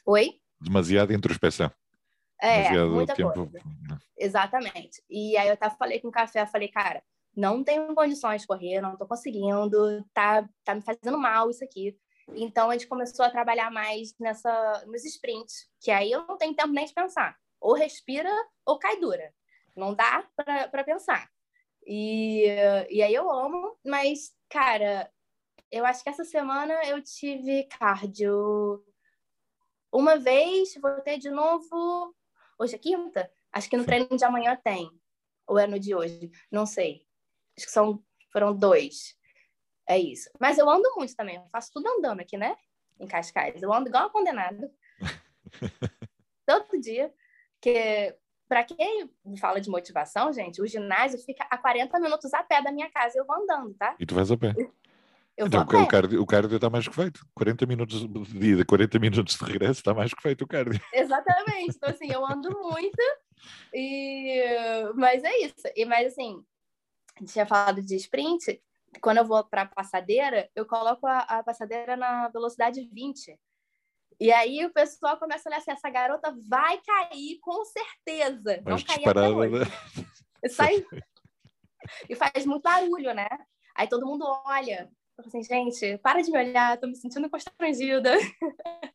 [0.05, 0.39] Oi?
[0.59, 1.71] Demasiada introspeção.
[2.43, 3.33] É, Demasiado muita tempo...
[3.33, 3.61] coisa.
[4.17, 5.01] Exatamente.
[5.09, 7.01] E aí eu até falei com o café, eu falei, cara,
[7.33, 11.97] não tenho condições de correr, não estou conseguindo, tá, tá me fazendo mal isso aqui.
[12.35, 16.53] Então a gente começou a trabalhar mais nessa nos sprints, que aí eu não tenho
[16.53, 17.37] tempo nem de pensar.
[17.61, 18.29] Ou respira
[18.65, 19.33] ou cai dura.
[19.73, 21.29] Não dá para pensar.
[21.87, 22.45] E,
[22.89, 25.09] e aí eu amo, mas, cara,
[25.71, 28.83] eu acho que essa semana eu tive cardio
[29.93, 32.13] uma vez, vou ter de novo.
[32.64, 33.30] Hoje é quinta?
[33.51, 34.89] Acho que no treino de amanhã tem.
[35.45, 36.32] Ou é no de hoje?
[36.49, 37.05] Não sei.
[37.57, 38.01] Acho que são,
[38.32, 39.18] foram dois.
[39.86, 40.30] É isso.
[40.39, 41.36] Mas eu ando muito também.
[41.36, 42.55] Eu faço tudo andando aqui, né?
[42.97, 43.61] Em Cascais.
[43.61, 44.74] Eu ando igual uma condenada.
[46.47, 47.14] Todo dia.
[47.59, 48.16] Que,
[48.47, 52.61] para quem me fala de motivação, gente, o ginásio fica a 40 minutos a pé
[52.61, 53.18] da minha casa.
[53.18, 53.93] Eu vou andando, tá?
[53.99, 54.53] E tu vais a pé?
[55.36, 57.25] Eu então, o cardio, o cardio está mais que feito.
[57.34, 60.79] 40 minutos de ida, 40 minutos de regresso, está mais que feito o cardio.
[60.93, 61.75] Exatamente.
[61.75, 63.01] Então, assim, eu ando muito.
[63.73, 64.43] E...
[64.95, 65.63] Mas é isso.
[65.75, 66.43] E, mas, assim,
[67.25, 68.61] tinha falado de sprint,
[69.01, 73.39] quando eu vou para a passadeira, eu coloco a, a, passadeira na velocidade 20.
[74.19, 78.61] E aí o pessoal começa a olhar assim, essa garota vai cair com certeza.
[78.63, 79.59] Mas Não hoje.
[79.59, 79.65] Né?
[80.47, 80.86] Sai...
[82.09, 83.27] e faz muito barulho, né?
[83.75, 84.89] Aí todo mundo olha.
[85.18, 88.14] Eu assim, gente, para de me olhar, tô me sentindo constrangida.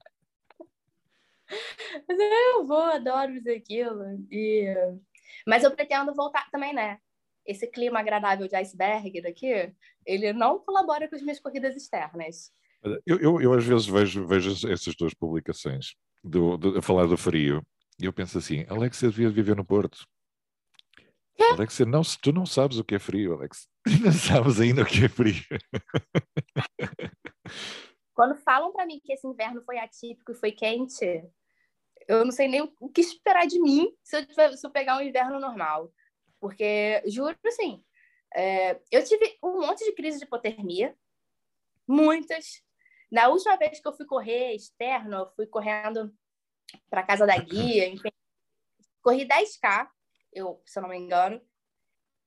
[2.09, 4.05] Mas eu vou, adoro isso aquilo.
[4.31, 4.75] E...
[5.47, 6.99] Mas eu pretendo voltar também, né?
[7.49, 9.73] esse clima agradável de iceberg daqui,
[10.05, 12.53] ele não colabora com as minhas corridas externas.
[13.07, 17.17] Eu, eu, eu às vezes vejo, vejo essas duas publicações do, do, a falar do
[17.17, 17.67] frio
[17.99, 20.07] e eu penso assim, Alexia devia viver no Porto.
[21.39, 21.53] É?
[21.53, 23.69] Alexia, não, tu não sabes o que é frio, Alex.
[23.85, 25.43] Tu não sabes ainda o que é frio.
[28.13, 31.25] Quando falam para mim que esse inverno foi atípico e foi quente,
[32.09, 35.01] eu não sei nem o que esperar de mim se eu, se eu pegar um
[35.01, 35.93] inverno normal.
[36.41, 37.83] Porque, juro, assim,
[38.35, 40.97] é, eu tive um monte de crise de hipotermia,
[41.87, 42.63] muitas.
[43.11, 46.13] Na última vez que eu fui correr externo, eu fui correndo
[46.91, 48.11] para casa da guia, enfim,
[49.03, 49.89] corri 10K,
[50.33, 51.41] eu, se eu não me engano.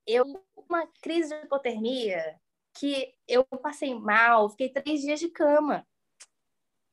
[0.05, 0.25] Eu,
[0.55, 2.39] uma crise de hipotermia
[2.73, 5.85] que eu passei mal, fiquei três dias de cama.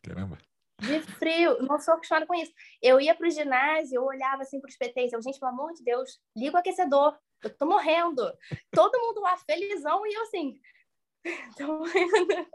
[0.02, 0.38] Caramba
[0.80, 2.52] de frio, não sou acostumada com isso.
[2.80, 5.72] Eu ia para o ginásio, eu olhava assim para os PTs, eu, gente, pelo amor
[5.72, 8.32] de Deus, liga o aquecedor, eu tô morrendo.
[8.70, 10.61] Todo mundo lá felizão e eu assim,
[11.59, 12.48] tô morrendo.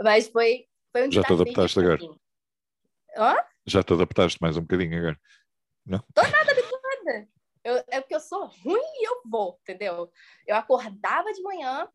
[0.00, 1.98] Mas foi, foi um Já te adaptaste agora?
[3.16, 3.36] Hã?
[3.66, 5.20] Já te adaptaste mais um bocadinho agora?
[5.84, 5.98] Não?
[6.14, 6.22] Tô
[7.08, 7.28] nada.
[7.64, 10.10] Eu, é porque eu sou ruim e eu vou, entendeu?
[10.46, 11.88] Eu acordava de manhã,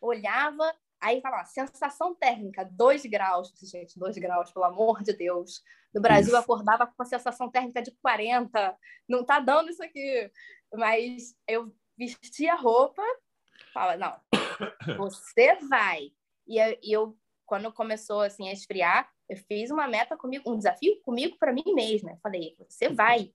[0.00, 3.52] olhava, Aí fala, sensação térmica, 2 graus.
[3.62, 5.62] Gente, 2 graus, pelo amor de Deus.
[5.92, 6.42] No Brasil, isso.
[6.42, 8.74] acordava com a sensação térmica de 40.
[9.06, 10.30] Não tá dando isso aqui.
[10.72, 13.02] Mas eu vestia a roupa,
[13.74, 14.18] fala, não,
[14.96, 16.10] você vai.
[16.46, 20.56] E eu, e eu, quando começou assim a esfriar, eu fiz uma meta comigo, um
[20.56, 22.12] desafio comigo para mim mesma.
[22.12, 23.30] Eu falei, você vai.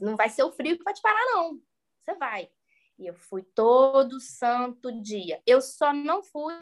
[0.00, 1.60] Não vai ser o frio que vai te parar, não.
[2.04, 2.50] Você vai.
[2.98, 5.42] E eu fui todo santo dia.
[5.46, 6.54] Eu só não fui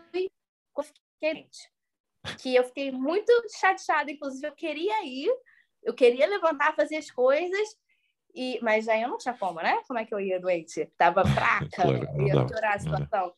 [1.20, 1.70] quente.
[2.40, 5.30] Que eu fiquei muito chateada, inclusive eu queria ir,
[5.82, 7.76] eu queria levantar, fazer as coisas,
[8.34, 9.82] e mas aí eu não tinha como, né?
[9.86, 10.86] Como é que eu ia doente?
[10.96, 13.34] Tava fraca, claro, ia piorar a situação.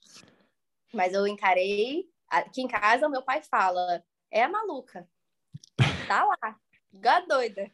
[0.93, 2.09] Mas eu encarei.
[2.29, 5.09] Aqui em casa, meu pai fala: é a maluca.
[6.07, 6.57] Tá lá.
[6.93, 7.71] Igual doida.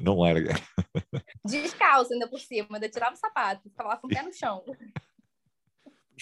[0.00, 0.54] Não larga.
[1.44, 4.64] Descalço ainda por cima, ainda tirava o sapato, ficava lá com o pé no chão.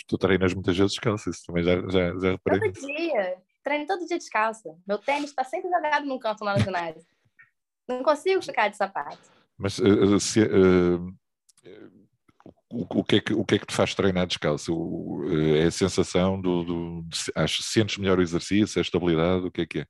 [0.06, 2.72] Tu treinas muitas vezes descalço, isso também já, já, já reparei.
[2.72, 3.36] Todo dia.
[3.62, 4.80] Treino todo dia descalço.
[4.86, 7.04] Meu tênis está sempre jogado num canto lá no ginásio.
[7.86, 9.18] Não consigo ficar de sapato.
[9.58, 11.14] Mas uh, se, uh,
[12.72, 14.74] o, o, que é que, o que é que te faz treinar descalço?
[14.74, 15.24] O,
[15.56, 19.62] é a sensação do, do de, acho, sentes melhor o exercício, a estabilidade, o que
[19.62, 19.86] é que é?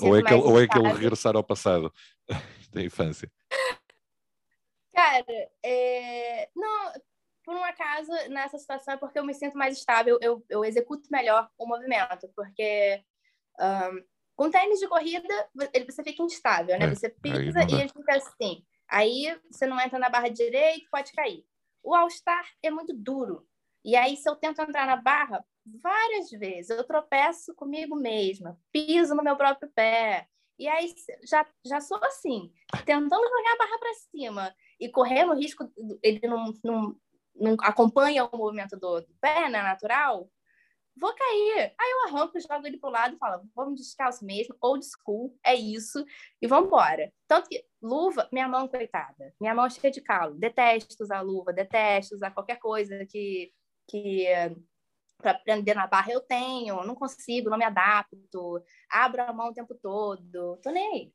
[0.00, 1.92] Ou é, aquele, ou é aquele regressar ao passado
[2.72, 3.30] da infância?
[5.12, 6.48] Cara, é...
[6.56, 6.92] não,
[7.44, 11.08] por um acaso, nessa situação é porque eu me sinto mais estável, eu, eu executo
[11.10, 13.04] melhor o movimento, porque
[13.60, 14.04] um,
[14.34, 15.50] com tênis de corrida,
[15.86, 16.86] você fica instável, né?
[16.86, 18.64] É, você pisa e ele fica assim.
[18.88, 21.44] Aí você não entra na barra direita, pode cair.
[21.82, 23.46] O All-Star é muito duro.
[23.84, 29.14] E aí, se eu tento entrar na barra, várias vezes eu tropeço comigo mesma, piso
[29.14, 30.26] no meu próprio pé.
[30.58, 30.94] E aí
[31.24, 32.52] já, já sou assim,
[32.84, 35.70] tentando jogar a barra para cima e correndo o risco,
[36.02, 36.96] ele não, não,
[37.34, 40.28] não acompanha o movimento do, do pé, né, natural,
[40.96, 41.74] vou cair.
[41.78, 45.54] Aí eu arranco, jogo ele pro lado e falo, vamos descalço mesmo, old school, é
[45.54, 46.04] isso,
[46.40, 47.12] e vamos embora.
[47.26, 51.52] Tanto que luva, minha mão, coitada, minha mão é cheia de calo, detesto usar luva,
[51.52, 53.52] detesto usar qualquer coisa que,
[53.88, 54.26] que
[55.18, 59.54] para prender na barra eu tenho, não consigo, não me adapto, abro a mão o
[59.54, 61.12] tempo todo, tô nem aí.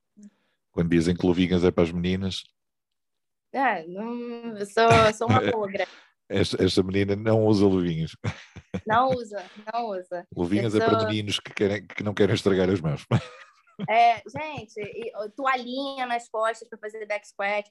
[0.72, 2.44] Quando dizem que luvinhas é para as meninas...
[3.54, 5.88] É, não, sou, sou uma pogra.
[6.30, 8.12] Esta, esta, menina não usa luvinhas.
[8.86, 9.44] Não usa,
[9.74, 10.28] não usa.
[10.36, 10.82] Luvinhas sou...
[10.82, 13.06] é para meninos que, querem, que não querem estragar as mãos.
[13.88, 17.70] É, gente, e, toalhinha nas costas para fazer back squat.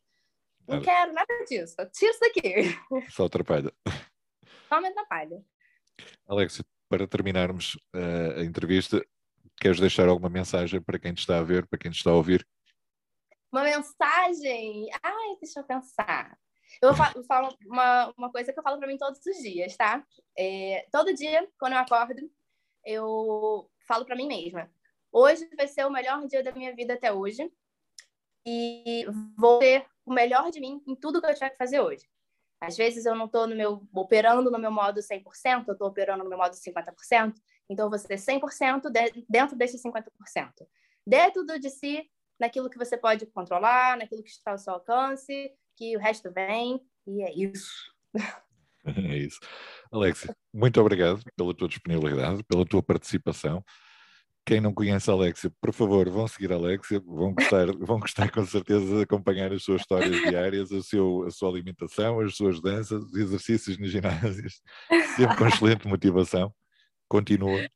[0.68, 1.74] Não quero nada disso.
[1.92, 3.10] Tira isso daqui.
[3.10, 3.72] Só atrapalha.
[4.68, 5.42] Só me atrapalha.
[6.28, 9.04] Alex, para terminarmos uh, a entrevista,
[9.60, 12.14] queres deixar alguma mensagem para quem te está a ver, para quem te está a
[12.14, 12.46] ouvir?
[13.52, 14.88] Uma mensagem?
[15.02, 16.38] Ai, deixa eu pensar.
[16.82, 20.04] Eu falo uma, uma coisa que eu falo para mim todos os dias, tá?
[20.36, 22.30] É, todo dia, quando eu acordo,
[22.84, 24.70] eu falo para mim mesma:
[25.12, 27.50] hoje vai ser o melhor dia da minha vida até hoje
[28.44, 32.08] e vou ter o melhor de mim em tudo que eu tiver que fazer hoje.
[32.60, 36.22] Às vezes eu não estou no meu operando no meu modo 100%, eu estou operando
[36.24, 37.34] no meu modo 50%,
[37.68, 40.04] então você 100% de, dentro desses 50%.
[41.06, 42.08] Dê tudo de si
[42.38, 46.80] naquilo que você pode controlar, naquilo que está ao seu alcance, que o resto vem,
[47.06, 47.72] e é isso.
[48.86, 49.40] É isso.
[49.90, 53.64] Alexia, muito obrigado pela tua disponibilidade, pela tua participação.
[54.46, 58.30] Quem não conhece a Alexia, por favor, vão seguir a Alexia, vão gostar, vão gostar
[58.30, 62.62] com certeza de acompanhar as suas histórias diárias, a, seu, a sua alimentação, as suas
[62.62, 64.62] danças, os exercícios nos ginásios,
[65.16, 66.54] sempre com excelente motivação.
[67.08, 67.68] Continua.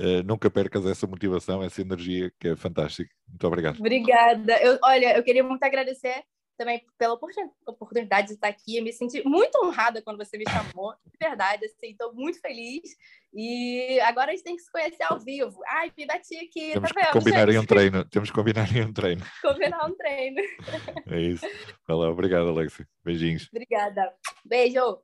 [0.00, 3.10] Uh, nunca percas essa motivação, essa energia que é fantástica.
[3.28, 3.78] Muito obrigado.
[3.78, 4.56] Obrigada.
[4.62, 6.24] Eu, olha, eu queria muito agradecer
[6.60, 7.18] também pela
[7.66, 8.76] oportunidade de estar aqui.
[8.76, 12.82] Eu me senti muito honrada quando você me chamou, de verdade, assim, estou muito feliz.
[13.32, 15.58] E agora a gente tem que se conhecer ao vivo.
[15.66, 18.04] Ai, me bati aqui, Temos tá que combinar em um treino.
[18.04, 19.24] Temos que combinar em um treino.
[19.40, 20.40] Combinar um treino.
[21.10, 21.46] É isso.
[21.88, 22.86] Lá, obrigado, Alexia.
[23.02, 23.48] Beijinhos.
[23.50, 24.12] Obrigada.
[24.44, 25.00] Beijo.